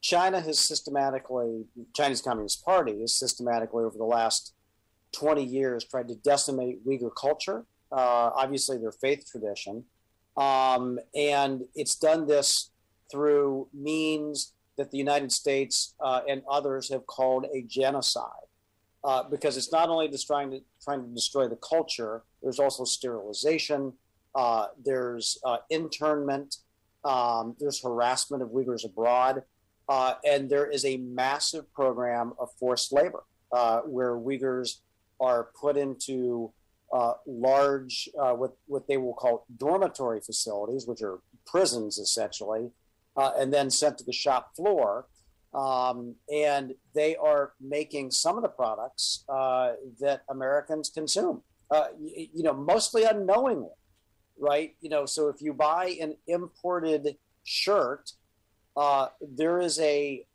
[0.00, 4.54] China has systematically, Chinese Communist Party has systematically over the last
[5.12, 9.84] 20 years tried to decimate Uyghur culture, uh, obviously their faith tradition.
[10.36, 12.70] Um, and it's done this
[13.10, 18.46] through means that the United States uh, and others have called a genocide.
[19.06, 22.24] Uh, because it's not only just trying to trying to destroy the culture.
[22.42, 23.92] There's also sterilization.
[24.34, 26.56] Uh, there's uh, internment.
[27.04, 29.44] Um, there's harassment of Uyghurs abroad,
[29.88, 33.22] uh, and there is a massive program of forced labor
[33.52, 34.80] uh, where Uyghurs
[35.20, 36.52] are put into
[37.26, 42.72] large what what they will call dormitory facilities, which are prisons essentially,
[43.16, 45.06] uh, and then sent to the shop floor.
[45.54, 52.28] Um, and they are making some of the products uh, that Americans consume, uh, you,
[52.34, 53.70] you, know, mostly unknowingly,
[54.38, 54.74] right?
[54.80, 58.12] You know, so if you buy an imported shirt,
[58.76, 60.26] uh, there is a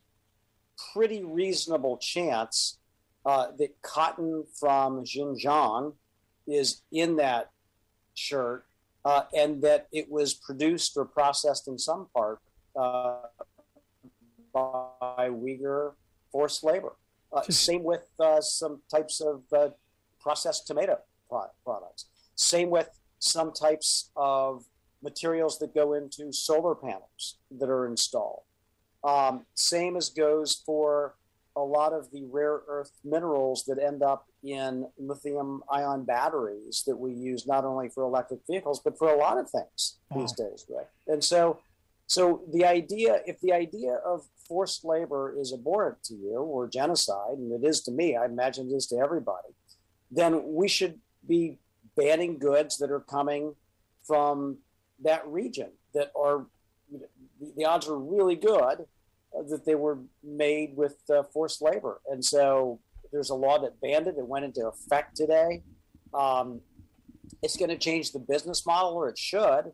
[0.94, 2.80] pretty reasonable chance
[3.26, 5.94] uh, that cotton from Xinjiang
[6.48, 7.52] is in that
[8.16, 8.66] shirt
[9.06, 12.40] uh, and that it was produced or processed in some part
[12.76, 13.22] uh,
[14.54, 15.94] by Uyghur
[16.32, 16.94] forced labor.
[17.34, 19.70] Uh, same with uh, some types of uh,
[20.20, 21.00] processed tomato
[21.30, 22.06] pro- products.
[22.36, 24.66] Same with some types of
[25.02, 28.44] materials that go into solar panels that are installed.
[29.04, 31.16] Um, same as goes for
[31.56, 36.96] a lot of the rare earth minerals that end up in lithium ion batteries that
[36.96, 40.22] we use not only for electric vehicles, but for a lot of things wow.
[40.22, 40.88] these days, right?
[41.08, 41.60] And so
[42.12, 47.38] so the idea, if the idea of forced labor is abhorrent to you or genocide,
[47.38, 49.48] and it is to me, I imagine it is to everybody,
[50.12, 51.60] then we should be
[51.96, 53.56] banning goods that are coming
[54.04, 54.58] from
[55.02, 56.48] that region that are
[57.56, 58.86] the, odds are really good
[59.48, 62.02] that they were made with uh, forced labor.
[62.12, 62.82] And so
[63.14, 64.16] there's a law that banned it.
[64.18, 65.64] It went into effect today.
[66.14, 66.60] Um,
[67.42, 69.72] it's going to change the business model, or it should,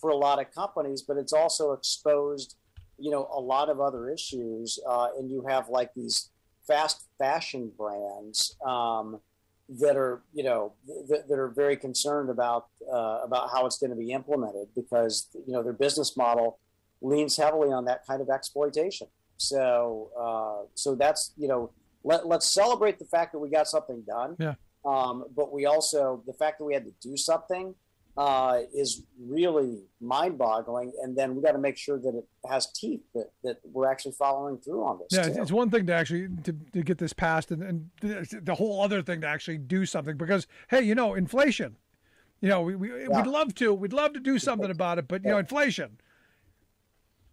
[0.00, 1.02] for a lot of companies.
[1.02, 2.56] But it's also exposed,
[2.98, 4.78] you know, a lot of other issues.
[4.88, 6.30] Uh, and you have like these
[6.66, 9.20] fast fashion brands um,
[9.68, 10.74] that are, you know,
[11.08, 15.28] th- that are very concerned about uh, about how it's going to be implemented because
[15.46, 16.58] you know their business model
[17.00, 19.08] leans heavily on that kind of exploitation.
[19.38, 21.70] So, uh, so that's you know,
[22.04, 24.36] let, let's celebrate the fact that we got something done.
[24.38, 24.54] Yeah.
[24.84, 27.74] Um, but we also the fact that we had to do something
[28.16, 33.02] uh, is really mind-boggling, and then we got to make sure that it has teeth
[33.14, 35.08] that, that we're actually following through on this.
[35.10, 35.42] Yeah, too.
[35.42, 39.02] it's one thing to actually to, to get this passed, and, and the whole other
[39.02, 40.16] thing to actually do something.
[40.16, 41.76] Because hey, you know, inflation.
[42.40, 45.24] You know, we, we we'd love to we'd love to do something about it, but
[45.24, 45.98] you know, inflation.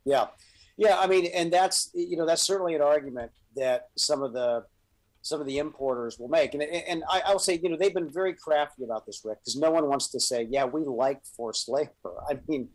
[0.05, 0.27] Yeah,
[0.77, 0.97] yeah.
[0.99, 4.65] I mean, and that's you know that's certainly an argument that some of the
[5.24, 8.11] some of the importers will make, and and I, I'll say you know they've been
[8.11, 11.69] very crafty about this, Rick, because no one wants to say, yeah, we like forced
[11.69, 11.89] labor.
[12.30, 12.67] I mean,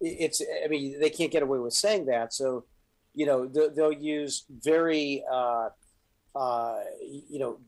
[0.00, 2.64] it's I mean they can't get away with saying that, so
[3.12, 5.68] you know they'll, they'll use very uh,
[6.36, 6.78] uh,
[7.28, 7.58] you know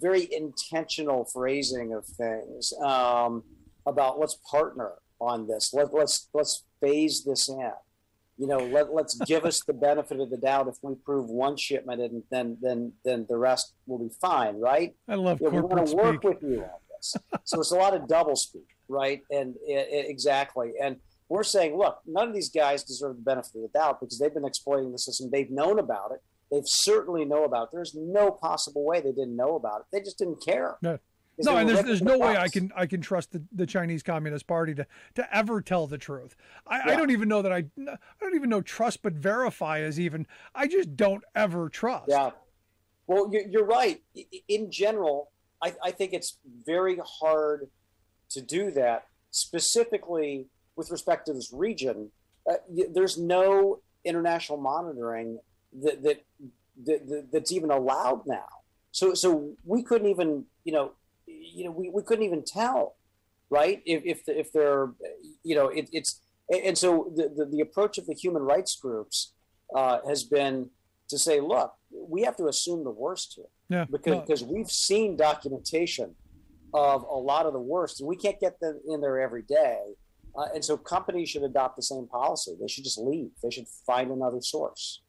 [0.00, 3.42] very intentional phrasing of things um,
[3.84, 5.74] about let's partner on this.
[5.74, 7.72] Let, let's let's phase this in
[8.38, 11.56] you know, let, let's give us the benefit of the doubt if we prove one
[11.56, 14.94] shipment and then then then the rest will be fine, right?
[15.08, 17.16] I love yeah, we want to work with you on this.
[17.44, 19.22] so it's a lot of double speak, right?
[19.30, 20.96] And i i exactly, and
[21.28, 24.32] we're saying, look, none of these guys deserve the benefit of the doubt because they've
[24.32, 25.30] been exploiting the system.
[25.30, 26.20] They've known about it.
[26.50, 27.68] They've certainly know about it.
[27.72, 29.86] There's no possible way they didn't know about it.
[29.92, 30.76] They just didn't care.
[30.82, 30.98] No.
[31.38, 34.02] No, and there's, there's the no way I can I can trust the, the Chinese
[34.02, 36.34] Communist Party to, to ever tell the truth.
[36.66, 40.00] I, I don't even know that I I don't even know trust but verify is
[40.00, 42.06] even I just don't ever trust.
[42.08, 42.30] Yeah.
[43.06, 44.02] Well, you're, you're right.
[44.48, 45.30] In general,
[45.62, 47.68] I, I think it's very hard
[48.30, 52.10] to do that, specifically with respect to this region.
[52.50, 52.54] Uh,
[52.92, 55.38] there's no international monitoring
[55.82, 56.24] that, that,
[56.84, 58.46] that that's even allowed now.
[58.90, 60.92] So, so we couldn't even, you know,
[61.40, 62.96] you know, we, we couldn't even tell,
[63.50, 63.82] right?
[63.84, 64.92] If if, the, if they're,
[65.42, 66.20] you know, it, it's
[66.66, 69.32] and so the, the the approach of the human rights groups
[69.74, 70.70] uh, has been
[71.08, 73.84] to say, look, we have to assume the worst here Yeah.
[73.90, 76.14] because because we've seen documentation
[76.74, 79.78] of a lot of the worst, and we can't get them in there every day.
[80.36, 82.54] Uh, and so companies should adopt the same policy.
[82.60, 83.30] They should just leave.
[83.42, 85.00] They should find another source.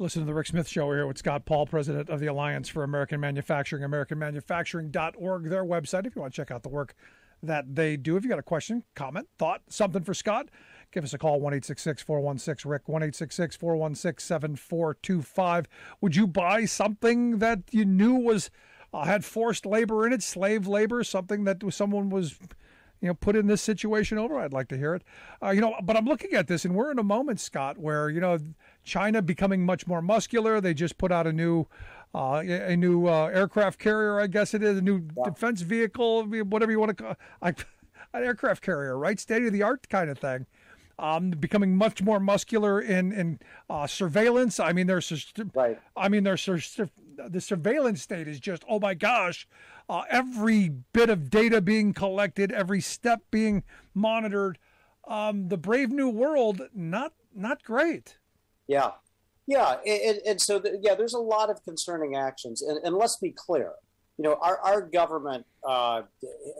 [0.00, 2.84] Listen to the Rick Smith Show here with Scott Paul, president of the Alliance for
[2.84, 6.94] American Manufacturing, AmericanManufacturing.org, their website, if you want to check out the work
[7.42, 8.16] that they do.
[8.16, 10.48] If you got a question, comment, thought, something for Scott,
[10.90, 15.68] give us a call, 1 416 Rick, 1 416 7425.
[16.00, 18.50] Would you buy something that you knew was
[18.94, 22.38] uh, had forced labor in it, slave labor, something that someone was
[23.00, 24.38] you know, put in this situation over.
[24.38, 25.02] I'd like to hear it.
[25.42, 28.10] Uh, you know, but I'm looking at this, and we're in a moment, Scott, where
[28.10, 28.38] you know
[28.84, 30.60] China becoming much more muscular.
[30.60, 31.66] They just put out a new.
[32.12, 36.72] Uh, a new uh, aircraft carrier, I guess it is, a new defense vehicle, whatever
[36.72, 37.50] you want to call I,
[38.12, 39.20] an aircraft carrier, right?
[39.20, 40.46] State of the art kind of thing.
[40.98, 43.38] Um, becoming much more muscular in in
[43.70, 44.58] uh, surveillance.
[44.58, 45.78] I mean, there's right.
[45.96, 46.42] I mean, there's
[47.28, 49.46] the surveillance state is just oh my gosh,
[49.88, 53.62] uh, every bit of data being collected, every step being
[53.94, 54.58] monitored.
[55.08, 58.18] Um, the brave new world, not not great.
[58.68, 58.92] Yeah,
[59.50, 63.16] yeah, and, and so the, yeah, there's a lot of concerning actions, and, and let's
[63.16, 63.72] be clear.
[64.16, 66.02] You know, our, our government uh,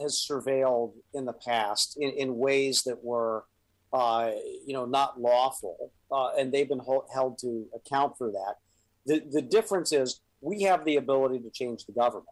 [0.03, 3.45] has surveilled in the past in, in ways that were,
[3.93, 4.31] uh,
[4.67, 6.81] you know, not lawful, uh, and they've been
[7.15, 8.57] held to account for that.
[9.07, 12.29] The the difference is we have the ability to change the government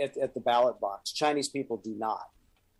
[0.00, 1.12] at, at the ballot box.
[1.12, 2.28] Chinese people do not.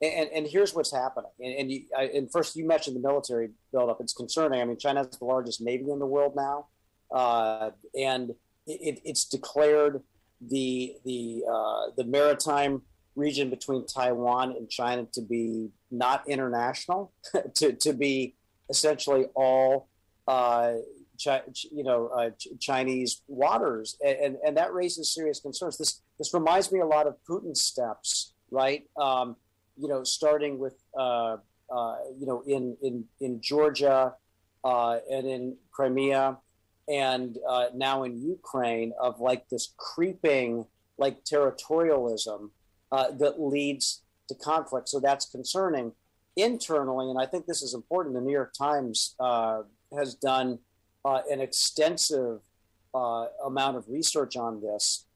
[0.03, 1.31] And, and here's what's happening.
[1.41, 4.01] And, and, you, I, and first, you mentioned the military buildup.
[4.01, 4.61] It's concerning.
[4.61, 6.67] I mean, China has the largest navy in the world now,
[7.15, 8.31] uh, and
[8.67, 10.03] it, it's declared
[10.41, 12.81] the the uh, the maritime
[13.15, 17.13] region between Taiwan and China to be not international,
[17.57, 18.37] to to be
[18.71, 19.89] essentially all
[20.27, 20.75] uh,
[21.23, 25.79] chi- you know uh, ch- Chinese waters, and, and and that raises serious concerns.
[25.79, 28.83] This this reminds me a lot of Putin's steps, right?
[28.97, 29.37] Um,
[29.77, 31.37] you know, starting with uh,
[31.71, 34.15] uh, you know in in in Georgia
[34.65, 36.39] uh, and in Crimea,
[36.89, 40.67] and uh, now in Ukraine, of like this creeping
[40.99, 42.51] like territorialism
[42.93, 44.89] uh, that leads to conflict.
[44.89, 45.93] So that's concerning.
[46.37, 48.15] internally, and I think this is important.
[48.15, 49.15] The New York Times
[49.99, 50.59] has done
[51.05, 52.41] uh, an extensive
[52.95, 55.07] uh, amount of research on this.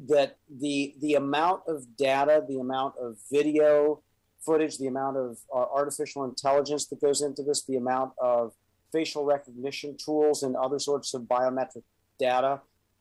[0.00, 4.00] That the the amount of data, the amount of video
[4.40, 8.54] footage, the amount of uh, artificial intelligence that goes into this, the amount of
[8.90, 11.82] facial recognition tools and other sorts of biometric
[12.18, 12.60] data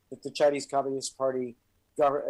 [0.10, 1.56] that the Chinese Communist Party
[2.00, 2.22] gov-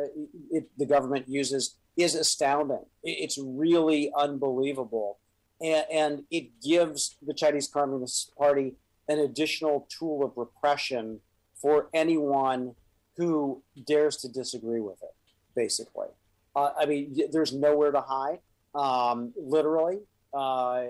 [0.51, 2.85] it, the government uses is astounding.
[3.03, 5.17] It's really unbelievable.
[5.59, 8.75] And, and, it gives the Chinese Communist Party
[9.07, 11.19] an additional tool of repression
[11.55, 12.75] for anyone
[13.15, 15.15] who dares to disagree with it,
[15.55, 16.07] basically.
[16.55, 18.39] Uh, I mean, there's nowhere to hide,
[18.75, 19.99] um, literally,
[20.33, 20.85] uh,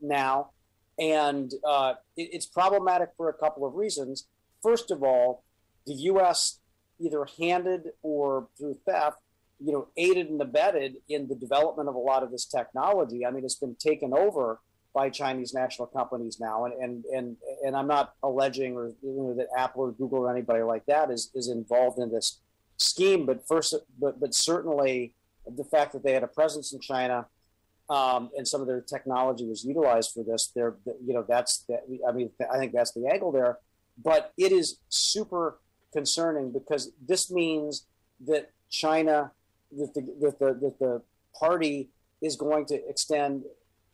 [0.00, 0.50] now.
[0.98, 4.26] And uh, it, it's problematic for a couple of reasons.
[4.62, 5.44] First of all,
[5.86, 6.58] the U.S.
[6.98, 9.18] either handed or through theft,
[9.58, 13.24] you know, aided and abetted in the development of a lot of this technology.
[13.24, 14.60] I mean, it's been taken over
[14.96, 19.34] by Chinese national companies now, and and and, and I'm not alleging or you know,
[19.34, 22.40] that Apple or Google or anybody like that is is involved in this
[22.78, 25.12] scheme, but first, but but certainly
[25.46, 27.26] the fact that they had a presence in China.
[27.88, 30.50] Um, and some of their technology was utilized for this.
[30.56, 30.74] There,
[31.06, 31.58] you know, that's.
[31.68, 31.78] The,
[32.08, 33.58] I mean, I think that's the angle there.
[34.02, 35.60] But it is super
[35.92, 37.86] concerning because this means
[38.26, 39.30] that China,
[39.78, 41.02] that the, that the, that the
[41.38, 41.90] party
[42.20, 43.44] is going to extend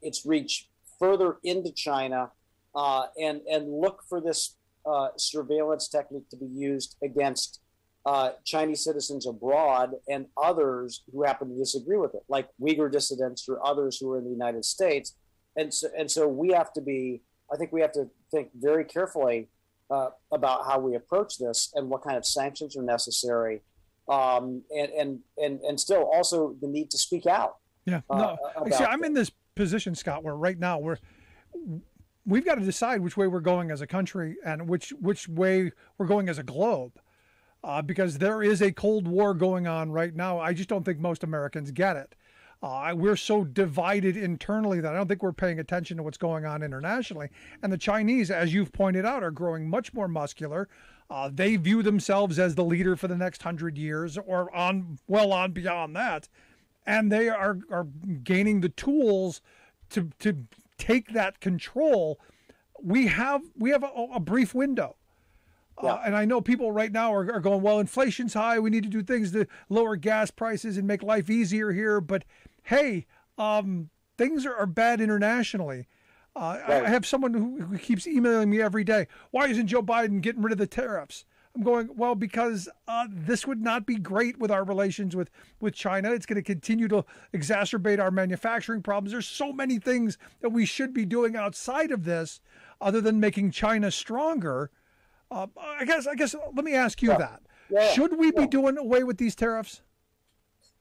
[0.01, 0.71] its reach
[1.03, 2.31] further into China
[2.77, 7.61] uh, and, and look for this uh, surveillance technique to be used against
[8.07, 13.49] uh, Chinese citizens abroad and others who happen to disagree with it, like Uyghur dissidents
[13.49, 15.17] or others who are in the United States.
[15.57, 17.23] And so, and so we have to be,
[17.53, 19.49] I think we have to think very carefully
[19.91, 23.61] uh, about how we approach this and what kind of sanctions are necessary,
[24.09, 27.57] um, and, and and and still also the need to speak out.
[27.85, 28.37] Yeah, uh,
[28.71, 30.99] see, I'm in this position, Scott, where right now we're
[32.25, 35.73] we've got to decide which way we're going as a country and which which way
[35.99, 36.93] we're going as a globe.
[37.65, 40.41] Uh, because there is a Cold War going on right now.
[40.41, 42.17] I just don't think most Americans get it.
[42.61, 46.45] Uh, we're so divided internally that I don't think we're paying attention to what's going
[46.45, 47.29] on internationally.
[47.63, 50.69] And the Chinese, as you've pointed out, are growing much more muscular.
[51.11, 55.33] Uh, they view themselves as the leader for the next hundred years, or on well
[55.33, 56.29] on beyond that,
[56.87, 57.87] and they are are
[58.23, 59.41] gaining the tools
[59.91, 60.47] to to
[60.79, 62.19] take that control.
[62.81, 64.97] We have we have a, a brief window.
[65.83, 65.95] Yeah.
[65.95, 68.59] Uh, and I know people right now are, are going, well, inflation's high.
[68.59, 72.01] We need to do things to lower gas prices and make life easier here.
[72.01, 72.25] But
[72.65, 73.07] hey,
[73.39, 75.89] um, things are, are, bad internationally.
[76.37, 76.83] Uh, right.
[76.83, 79.07] I, I, have someone who, who, keeps emailing me every day.
[79.31, 81.25] Why isn't Joe Biden getting rid of the tariffs?
[81.55, 85.31] I'm going well because uh, this would not be great with our relations with
[85.61, 86.13] with China.
[86.13, 89.13] It's going to continue to exacerbate our manufacturing problems.
[89.13, 92.41] There's so many things that we should be doing outside of this,
[92.81, 94.71] other than making China stronger.
[95.31, 96.07] Uh, I guess.
[96.07, 96.35] I guess.
[96.55, 97.19] Let me ask you yeah.
[97.19, 97.43] that.
[97.69, 97.93] Yeah.
[97.93, 99.83] Should we be doing away with these tariffs?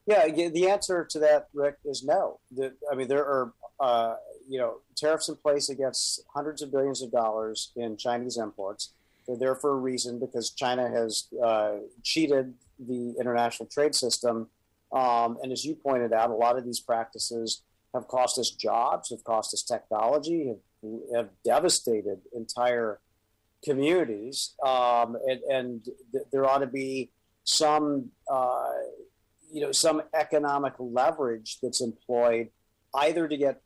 [0.06, 2.40] Yeah, the answer to that, Rick, is no.
[2.52, 4.16] The, I mean, there are uh,
[4.48, 8.94] you know tariffs in place against hundreds of billions of dollars in Chinese imports.
[9.32, 14.50] They're there for a reason because China has uh, cheated the international trade system,
[14.92, 17.62] um, and as you pointed out, a lot of these practices
[17.94, 23.00] have cost us jobs, have cost us technology, have, have devastated entire
[23.64, 27.10] communities, um, and, and th- there ought to be
[27.46, 28.74] some uh,
[29.50, 32.50] you know some economic leverage that's employed
[32.96, 33.62] either to get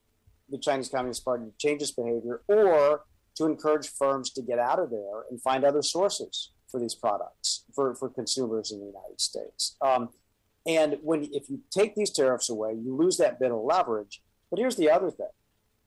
[0.49, 3.01] the Chinese Communist Party to change its behavior or
[3.36, 7.64] to encourage firms to get out of there and find other sources for these products
[7.74, 9.76] for, for consumers in the United States.
[9.82, 10.10] Um,
[10.66, 14.22] and when if you take these tariffs away, you lose that bit of leverage.
[14.50, 15.30] But here's the other thing.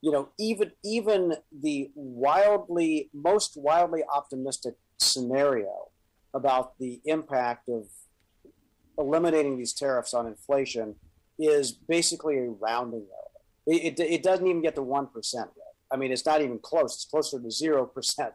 [0.00, 5.88] You know, even even the wildly most wildly optimistic scenario
[6.32, 7.86] about the impact of
[8.96, 10.94] eliminating these tariffs on inflation
[11.38, 13.76] is basically a rounding error.
[13.78, 15.08] It, it, it doesn't even get to 1%.
[15.34, 15.48] Right?
[15.90, 16.94] I mean, it's not even close.
[16.94, 18.32] It's closer to 0%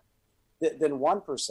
[0.62, 1.50] than 1%.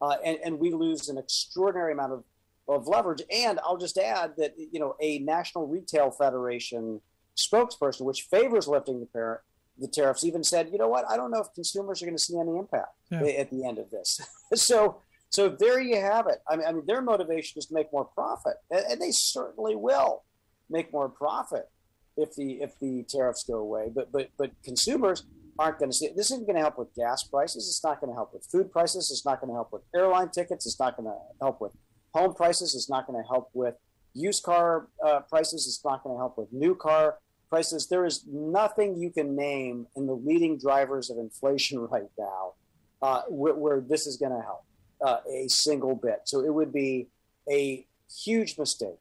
[0.00, 2.24] Uh, and, and we lose an extraordinary amount of,
[2.68, 3.22] of leverage.
[3.30, 7.00] And I'll just add that, you know, a National Retail Federation
[7.36, 9.42] spokesperson, which favors lifting the, par-
[9.78, 12.22] the tariffs, even said, you know what, I don't know if consumers are going to
[12.22, 13.22] see any impact yeah.
[13.22, 14.20] at the end of this.
[14.54, 14.98] so
[15.32, 16.42] so there you have it.
[16.46, 19.74] I mean, I mean, their motivation is to make more profit, and, and they certainly
[19.74, 20.24] will
[20.68, 21.70] make more profit
[22.16, 23.90] if the if the tariffs go away.
[23.94, 25.24] But but but consumers
[25.58, 26.16] aren't going to see it.
[26.16, 27.68] This isn't going to help with gas prices.
[27.68, 29.10] It's not going to help with food prices.
[29.10, 30.66] It's not going to help with airline tickets.
[30.66, 31.72] It's not going to help with
[32.14, 32.74] home prices.
[32.74, 33.74] It's not going to help with
[34.14, 35.66] used car uh, prices.
[35.66, 37.86] It's not going to help with new car prices.
[37.88, 42.54] There is nothing you can name in the leading drivers of inflation right now
[43.02, 44.64] uh, where, where, this is going to help
[45.04, 46.20] uh, a single bit.
[46.24, 47.08] So it would be
[47.50, 47.86] a
[48.24, 49.00] huge mistake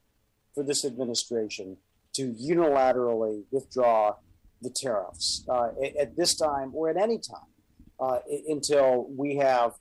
[0.54, 1.78] for this administration
[2.14, 4.16] to unilaterally withdraw
[4.62, 7.50] the tariffs uh, at, at, this time or at any time
[8.00, 9.74] uh, until we have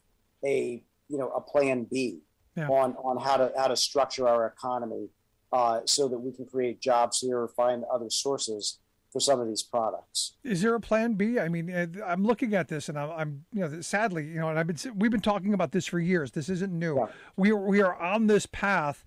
[0.45, 2.20] a you know a plan B
[2.57, 2.68] yeah.
[2.68, 5.09] on on how to how to structure our economy
[5.53, 8.78] uh, so that we can create jobs here or find other sources
[9.12, 10.37] for some of these products.
[10.45, 11.39] Is there a plan B?
[11.39, 14.49] I mean, uh, I'm looking at this, and I'm, I'm, you know, sadly, you know,
[14.49, 16.31] and I've been we've been talking about this for years.
[16.31, 16.97] This isn't new.
[16.97, 17.07] Yeah.
[17.37, 19.05] We are, we are on this path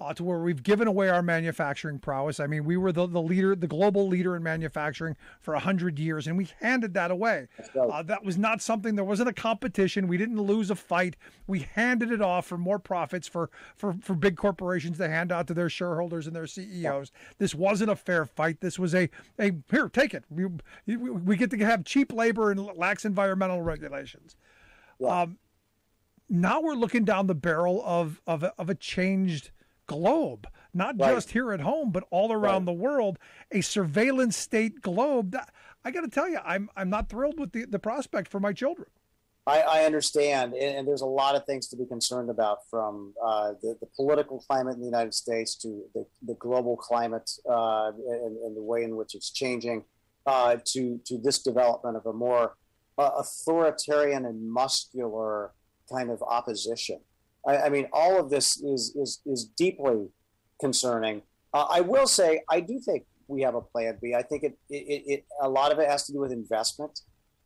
[0.00, 2.38] uh, to where we've given away our manufacturing prowess.
[2.38, 6.28] I mean, we were the, the leader, the global leader in manufacturing for 100 years,
[6.28, 7.48] and we handed that away.
[7.78, 10.06] Uh, that was not something, there wasn't a competition.
[10.06, 11.16] We didn't lose a fight.
[11.48, 15.48] We handed it off for more profits for, for, for big corporations to hand out
[15.48, 17.12] to their shareholders and their CEOs.
[17.12, 17.20] Yeah.
[17.38, 18.60] This wasn't a fair fight.
[18.60, 20.24] This was a, a here, take it.
[20.30, 20.46] We,
[20.86, 24.36] we get to have cheap labor and lax environmental regulations.
[25.00, 25.22] Yeah.
[25.22, 25.38] Um,
[26.30, 29.50] now we're looking down the barrel of, of, of a changed
[29.88, 31.12] globe, not right.
[31.12, 32.66] just here at home, but all around right.
[32.66, 33.18] the world,
[33.50, 35.32] a surveillance state globe.
[35.32, 35.52] That,
[35.84, 38.52] I got to tell you, I'm I'm not thrilled with the, the prospect for my
[38.52, 38.88] children.
[39.48, 43.14] I, I understand, and, and, there's a lot of things to be concerned about, from
[43.24, 47.92] uh, the, the, political climate in the United States to the, the global climate uh,
[48.10, 49.84] and, and, the way in which it's changing,
[50.26, 52.56] uh, to to this development of a more
[52.98, 55.52] uh, authoritarian and muscular
[55.90, 57.00] kind of opposition.
[57.48, 60.08] I, I mean, all of this is is is deeply
[60.60, 61.22] concerning.
[61.54, 64.14] Uh, I will say, I do think we have a plan B.
[64.14, 67.00] I think it, it, it, a lot of it has to do with investment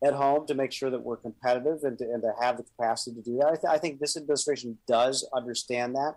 [0.05, 3.15] at home to make sure that we're competitive and to, and to have the capacity
[3.17, 3.47] to do that.
[3.47, 6.15] I, th- I think this administration does understand that.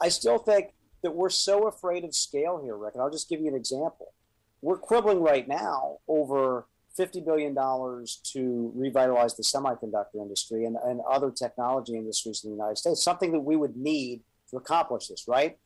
[0.00, 2.94] I still think that we're so afraid of scale here, Rick.
[2.94, 4.14] And I'll just give you an example.
[4.62, 6.66] We're quibbling right now over
[6.98, 12.78] $50 billion to revitalize the semiconductor industry and, and other technology industries in the United
[12.78, 15.58] States, something that we would need to accomplish this, right?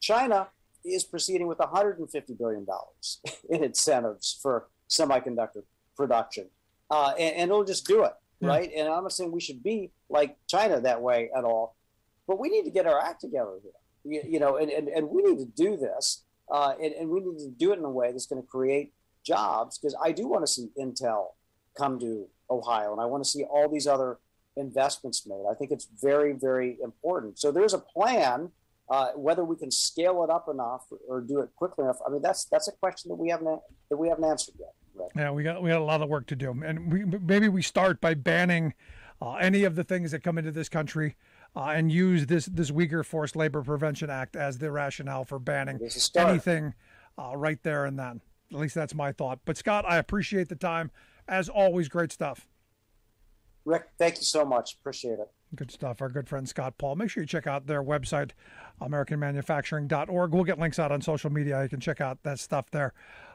[0.00, 0.48] China
[0.84, 2.66] is proceeding with $150 billion
[3.48, 5.62] in incentives for semiconductor
[5.96, 6.48] production.
[6.90, 8.48] Uh, and, and, it'll just do it, yeah.
[8.48, 8.70] right?
[8.76, 11.76] And I'm not saying we should be like China that way at all,
[12.26, 13.72] but we need to get our act together here.
[14.04, 17.20] You, you know, and, and, and we need to do this, uh, and, and we
[17.20, 18.92] need to do it in a way that's going to create
[19.24, 21.28] jobs because I do want to see Intel
[21.76, 24.18] come to Ohio and I want to see all these other
[24.56, 25.44] investments made.
[25.50, 27.38] I think it's very, very important.
[27.38, 28.50] So there's a plan.
[28.90, 32.20] Uh, whether we can scale it up enough or, do it quickly enough, I mean
[32.20, 34.74] that's that's a question that we haven't that we haven't answered yet.
[34.94, 35.08] Right?
[35.16, 37.62] Yeah, we got we got a lot of work to do, and we maybe we
[37.62, 38.74] start by banning
[39.22, 41.16] uh, any of the things that come into this country.
[41.56, 45.80] Uh, and use this this Uyghur Forced Labor Prevention Act as the rationale for banning
[46.16, 46.74] anything
[47.16, 48.20] uh, right there and then.
[48.54, 49.40] At least that's my thought.
[49.44, 50.90] But Scott, I appreciate the time.
[51.26, 52.46] As always, great stuff.
[53.64, 54.74] Rick, thank you so much.
[54.74, 55.30] Appreciate it.
[55.54, 56.02] Good stuff.
[56.02, 56.96] Our good friend Scott Paul.
[56.96, 58.30] Make sure you check out their website,
[58.80, 60.32] AmericanManufacturing.org.
[60.32, 61.62] We'll get links out on social media.
[61.62, 62.92] You can check out that stuff there.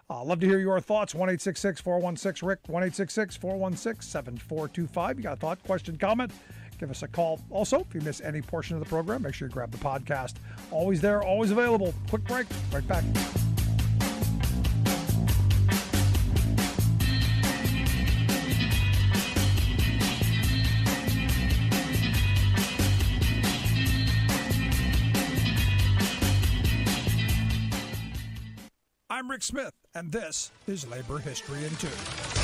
[0.10, 1.14] Uh, love to hear your thoughts.
[1.14, 5.18] 1 416 Rick, 1 416 7425.
[5.18, 6.32] You got a thought, question, comment?
[6.80, 7.42] Give us a call.
[7.50, 10.36] Also, if you miss any portion of the program, make sure you grab the podcast.
[10.72, 11.94] Always there, always available.
[12.10, 13.04] Quick break, right back.
[29.40, 31.88] I'm Smith, and this is Labor History in Two.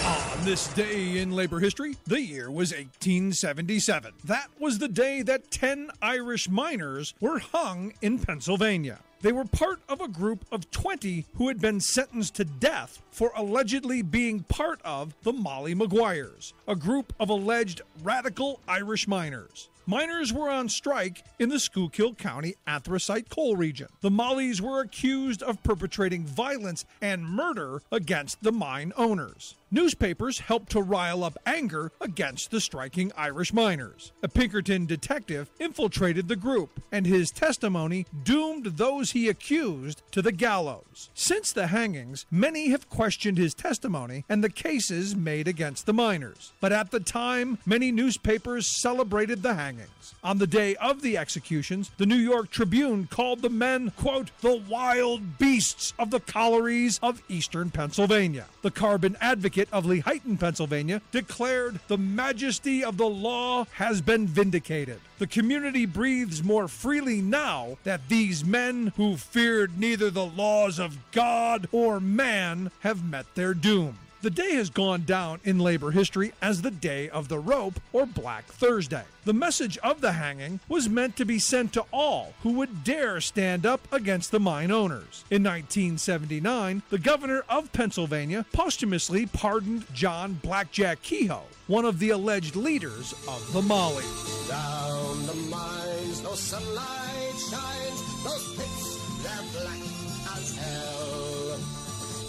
[0.05, 4.13] On this day in labor history, the year was 1877.
[4.23, 8.99] That was the day that 10 Irish miners were hung in Pennsylvania.
[9.19, 13.33] They were part of a group of 20 who had been sentenced to death for
[13.35, 19.67] allegedly being part of the Molly Maguires, a group of alleged radical Irish miners.
[19.87, 23.87] Miners were on strike in the Schuylkill County anthracite coal region.
[24.01, 29.53] The Mollies were accused of perpetrating violence and murder against the mine owners.
[29.75, 34.13] Newspapers helped to rile up anger against the striking Irish miners.
[34.23, 40.31] A Pinkerton detective infiltrated the group, and his testimony doomed those he accused to the
[40.31, 41.09] gallows.
[41.13, 46.53] Since the hangings, many have questioned his testimony and the cases made against the miners.
[46.61, 50.15] But at the time, many newspapers celebrated the hangings.
[50.23, 54.63] On the day of the executions, the New York Tribune called the men, quote, the
[54.69, 58.45] wild beasts of the collieries of eastern Pennsylvania.
[58.61, 64.27] The Carbon Advocate Advocate of Lehighton, Pennsylvania, declared the majesty of the law has been
[64.27, 64.99] vindicated.
[65.19, 70.97] The community breathes more freely now that these men who feared neither the laws of
[71.11, 73.97] God or man have met their doom.
[74.25, 78.07] The day has gone down in labor history as the Day of the Rope or
[78.07, 79.03] Black Thursday.
[79.23, 83.21] The message of the hanging was meant to be sent to all who would dare
[83.21, 85.23] stand up against the mine owners.
[85.29, 92.55] In 1979, the governor of Pennsylvania posthumously pardoned John Blackjack Kehoe, one of the alleged
[92.55, 94.47] leaders of the Mollies.
[94.47, 101.84] Down the mines, no sunlight shines, those pits, they're black as hell.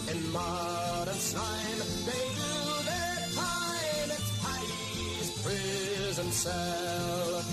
[0.09, 2.51] In mud and slime, they do
[2.85, 4.09] their time.
[4.09, 7.43] It's Paddy's prison cell.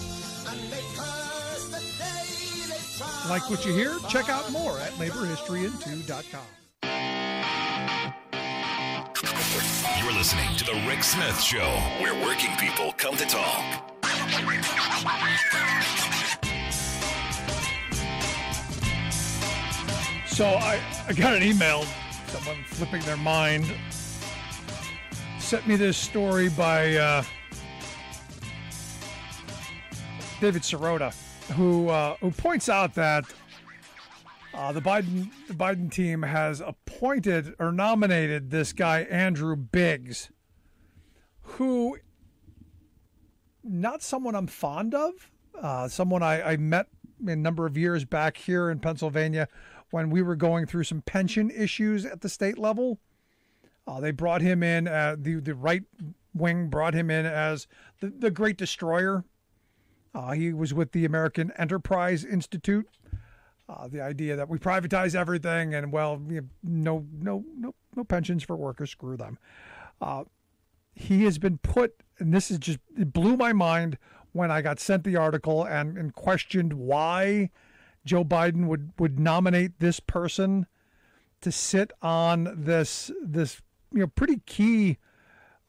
[0.48, 2.26] And they curse the day
[2.68, 3.28] they try.
[3.28, 3.98] Like what you hear?
[4.08, 6.42] Check out more at laborhistoryin2.com.
[10.02, 11.68] You're listening to The Rick Smith Show,
[12.00, 13.90] where working people come to talk.
[20.26, 21.84] So I, I got an email,
[22.34, 23.64] someone flipping their mind,
[25.38, 27.22] sent me this story by uh,
[30.40, 31.14] David Sirota,
[31.52, 33.24] who uh, who points out that
[34.52, 40.32] uh, the Biden the Biden team has appointed or nominated this guy Andrew Biggs,
[41.40, 41.96] who
[43.62, 45.30] not someone I'm fond of,
[45.62, 46.88] uh, someone I, I met
[47.24, 49.46] a number of years back here in Pennsylvania
[49.94, 52.98] when we were going through some pension issues at the state level.
[53.86, 55.84] Uh, they brought him in, uh, the, the right
[56.34, 57.68] wing brought him in as
[58.00, 59.22] the, the great destroyer.
[60.12, 62.88] Uh, he was with the American Enterprise Institute.
[63.68, 68.02] Uh, the idea that we privatize everything and well, you know, no, no, no, no
[68.02, 68.90] pensions for workers.
[68.90, 69.38] Screw them.
[70.00, 70.24] Uh,
[70.92, 73.98] he has been put, and this is just it blew my mind
[74.32, 77.50] when I got sent the article and, and questioned why
[78.04, 80.66] Joe Biden would would nominate this person
[81.40, 83.60] to sit on this this
[83.92, 84.98] you know pretty key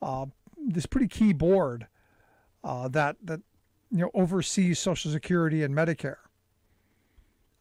[0.02, 0.26] uh,
[0.58, 1.88] this pretty key board
[2.64, 3.42] uh, that that
[3.92, 6.18] you know oversees Social Security and Medicare.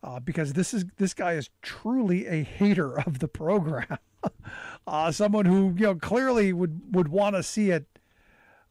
[0.03, 3.99] Uh, because this is this guy is truly a hater of the program,
[4.87, 7.87] uh, someone who you know clearly would would want to see it,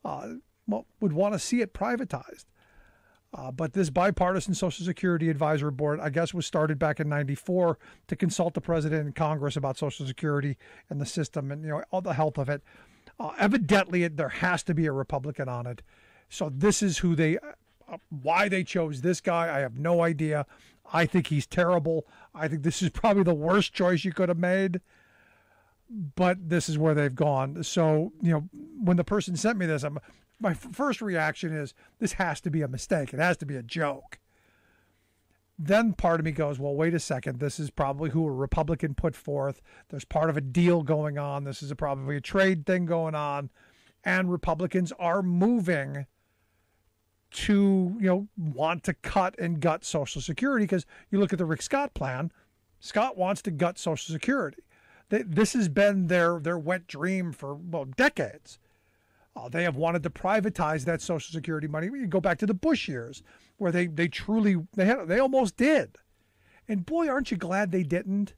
[0.03, 0.33] uh,
[0.67, 2.45] well, would want to see it privatized.
[3.33, 7.79] Uh, but this bipartisan Social Security Advisory Board, I guess, was started back in '94
[8.07, 10.57] to consult the president and Congress about Social Security
[10.89, 12.61] and the system and you know all the health of it.
[13.19, 15.81] Uh, evidently, there has to be a Republican on it.
[16.29, 19.55] So this is who they, uh, why they chose this guy.
[19.55, 20.45] I have no idea.
[20.91, 22.05] I think he's terrible.
[22.33, 24.81] I think this is probably the worst choice you could have made.
[25.89, 27.63] But this is where they've gone.
[27.63, 28.49] So you know,
[28.83, 29.99] when the person sent me this, I'm
[30.43, 33.13] my first reaction is this has to be a mistake.
[33.13, 34.19] It has to be a joke.
[35.57, 37.39] Then part of me goes, well, wait a second.
[37.39, 39.61] This is probably who a Republican put forth.
[39.89, 41.45] There's part of a deal going on.
[41.45, 43.49] This is a, probably a trade thing going on.
[44.03, 46.05] And Republicans are moving
[47.31, 51.45] to, you know, want to cut and gut Social Security because you look at the
[51.45, 52.31] Rick Scott plan.
[52.79, 54.61] Scott wants to gut Social Security.
[55.09, 58.57] This has been their their wet dream for well decades.
[59.35, 61.87] Uh, they have wanted to privatize that Social Security money.
[61.87, 63.23] You go back to the Bush years,
[63.57, 65.97] where they they truly they had they almost did,
[66.67, 68.35] and boy, aren't you glad they didn't?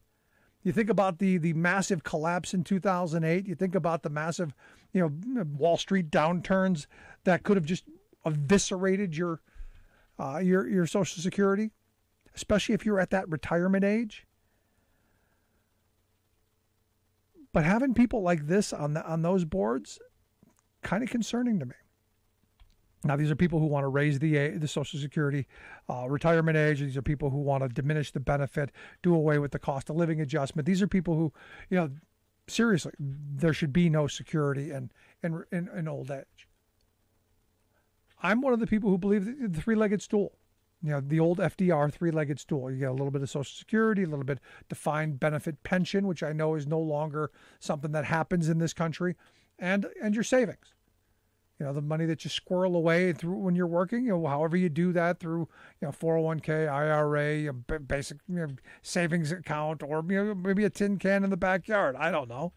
[0.62, 3.46] You think about the the massive collapse in 2008.
[3.46, 4.54] You think about the massive,
[4.92, 6.86] you know, Wall Street downturns
[7.24, 7.84] that could have just
[8.24, 9.42] eviscerated your
[10.18, 11.72] uh, your your Social Security,
[12.34, 14.26] especially if you're at that retirement age.
[17.52, 19.98] But having people like this on the, on those boards,
[20.86, 21.74] kind of concerning to me.
[23.04, 25.46] Now, these are people who want to raise the the Social Security
[25.88, 26.80] uh, retirement age.
[26.80, 28.70] These are people who want to diminish the benefit,
[29.02, 30.66] do away with the cost of living adjustment.
[30.66, 31.32] These are people who,
[31.68, 31.90] you know,
[32.48, 34.90] seriously, there should be no security in
[35.22, 36.48] in, in, in old age.
[38.22, 40.32] I'm one of the people who believe the three-legged stool.
[40.82, 42.70] You know, the old FDR three-legged stool.
[42.70, 46.22] You get a little bit of Social Security, a little bit defined benefit pension, which
[46.22, 47.30] I know is no longer
[47.60, 49.16] something that happens in this country,
[49.58, 50.75] and and your savings
[51.58, 54.56] you know the money that you squirrel away through when you're working you know however
[54.56, 55.48] you do that through
[55.80, 58.48] you know 401k ira basic you know,
[58.82, 62.52] savings account or you know, maybe a tin can in the backyard i don't know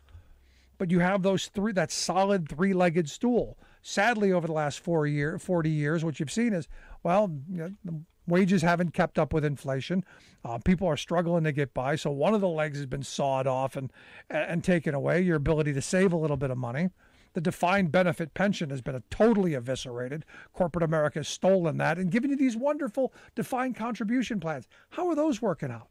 [0.77, 5.37] but you have those three that solid three-legged stool sadly over the last four year
[5.37, 6.67] 40 years what you've seen is
[7.03, 10.05] well you know, Wages haven't kept up with inflation.
[10.45, 11.95] Uh, people are struggling to get by.
[11.95, 13.91] So one of the legs has been sawed off and
[14.29, 15.21] and taken away.
[15.21, 16.89] Your ability to save a little bit of money.
[17.33, 20.25] The defined benefit pension has been totally eviscerated.
[20.53, 24.67] Corporate America has stolen that and given you these wonderful defined contribution plans.
[24.91, 25.89] How are those working out?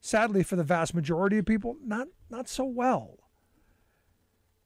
[0.00, 3.18] Sadly, for the vast majority of people, not not so well.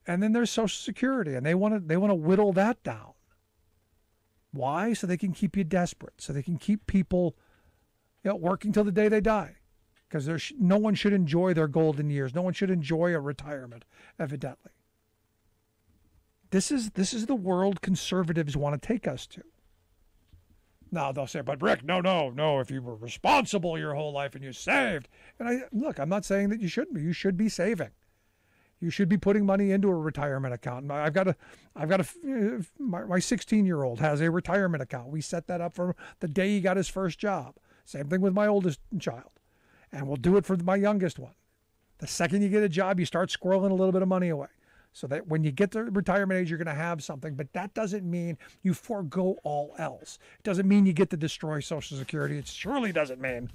[0.07, 3.15] And then there's Social Security, and they want to they want to whittle that down.
[4.53, 4.93] Why?
[4.93, 6.15] So they can keep you desperate.
[6.19, 7.37] So they can keep people,
[8.23, 9.57] you know, working till the day they die.
[10.09, 12.35] Because there's no one should enjoy their golden years.
[12.35, 13.85] No one should enjoy a retirement,
[14.17, 14.71] evidently.
[16.55, 19.43] This is this is the world conservatives want to take us to.
[20.93, 22.61] Now they'll say, "But Rick, no, no, no.
[22.61, 25.09] If you were responsible your whole life and you saved,"
[25.41, 27.03] and I look, I'm not saying that you shouldn't be.
[27.03, 27.91] You should be saving.
[28.79, 30.89] You should be putting money into a retirement account.
[30.93, 31.37] I've got a,
[31.75, 35.09] I've got a, my 16 year old has a retirement account.
[35.09, 37.57] We set that up for the day he got his first job.
[37.85, 39.41] Same thing with my oldest child,
[39.91, 41.35] and we'll do it for my youngest one.
[41.99, 44.47] The second you get a job, you start squirreling a little bit of money away
[44.95, 47.35] so that when you get to retirement age, you're going to have something.
[47.35, 50.19] But that doesn't mean you forego all else.
[50.39, 52.39] It doesn't mean you get to destroy Social Security.
[52.39, 53.51] It surely doesn't mean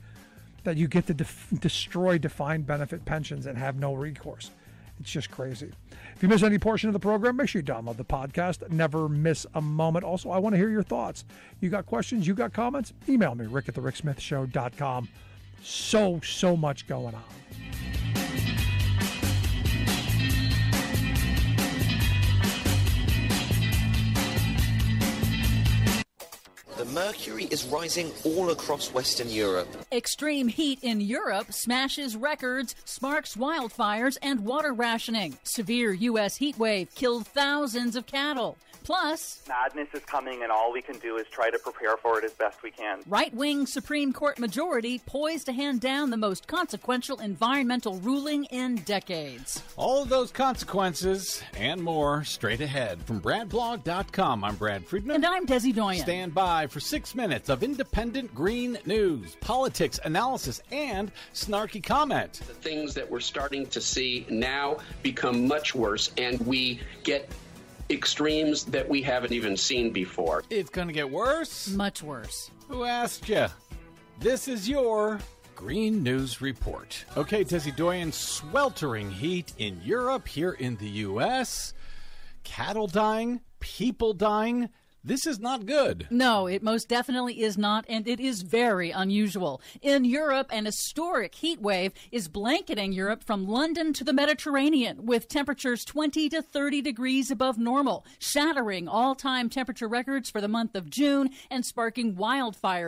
[0.66, 4.52] that you get to def- destroy defined benefit pensions and have no recourse.
[5.00, 5.72] It's just crazy.
[6.14, 8.70] If you miss any portion of the program, make sure you download the podcast.
[8.70, 10.04] Never miss a moment.
[10.04, 11.24] Also, I want to hear your thoughts.
[11.62, 12.28] You got questions?
[12.28, 12.92] You got comments?
[13.08, 15.08] Email me, rick at the ricksmithshow.com.
[15.64, 17.24] So, so much going on.
[26.90, 29.68] Mercury is rising all across Western Europe.
[29.92, 35.38] Extreme heat in Europe smashes records, sparks wildfires, and water rationing.
[35.44, 36.38] Severe U.S.
[36.38, 38.58] heat wave killed thousands of cattle.
[38.90, 42.26] Plus, madness is coming, and all we can do is try to prepare for it
[42.26, 43.02] as best we can.
[43.06, 48.78] Right wing Supreme Court majority poised to hand down the most consequential environmental ruling in
[48.78, 49.62] decades.
[49.78, 54.44] All of those consequences and more straight ahead from BradBlog.com.
[54.44, 55.18] I'm Brad Friedman.
[55.18, 56.02] And I'm Desi Doyen.
[56.02, 62.42] Stand by for six minutes of independent green news, politics, analysis, and snarky comment.
[62.48, 67.30] The things that we're starting to see now become much worse, and we get
[67.90, 70.44] extremes that we haven't even seen before.
[70.50, 71.70] It's going to get worse?
[71.70, 72.52] Much worse.
[72.68, 73.48] Who asked you?
[74.20, 75.20] This is your
[75.56, 77.04] Green News Report.
[77.18, 81.74] Okay, Desi Doyen, sweltering heat in Europe, here in the U.S.,
[82.44, 84.70] cattle dying, people dying.
[85.04, 86.08] This is not good.
[86.10, 89.62] No, it most definitely is not, and it is very unusual.
[89.82, 95.30] In Europe, an historic heat wave is blanketing Europe from London to the Mediterranean, with
[95.30, 100.76] temperatures 20 to 30 degrees above normal, shattering all time temperature records for the month
[100.76, 102.88] of June and sparking wildfires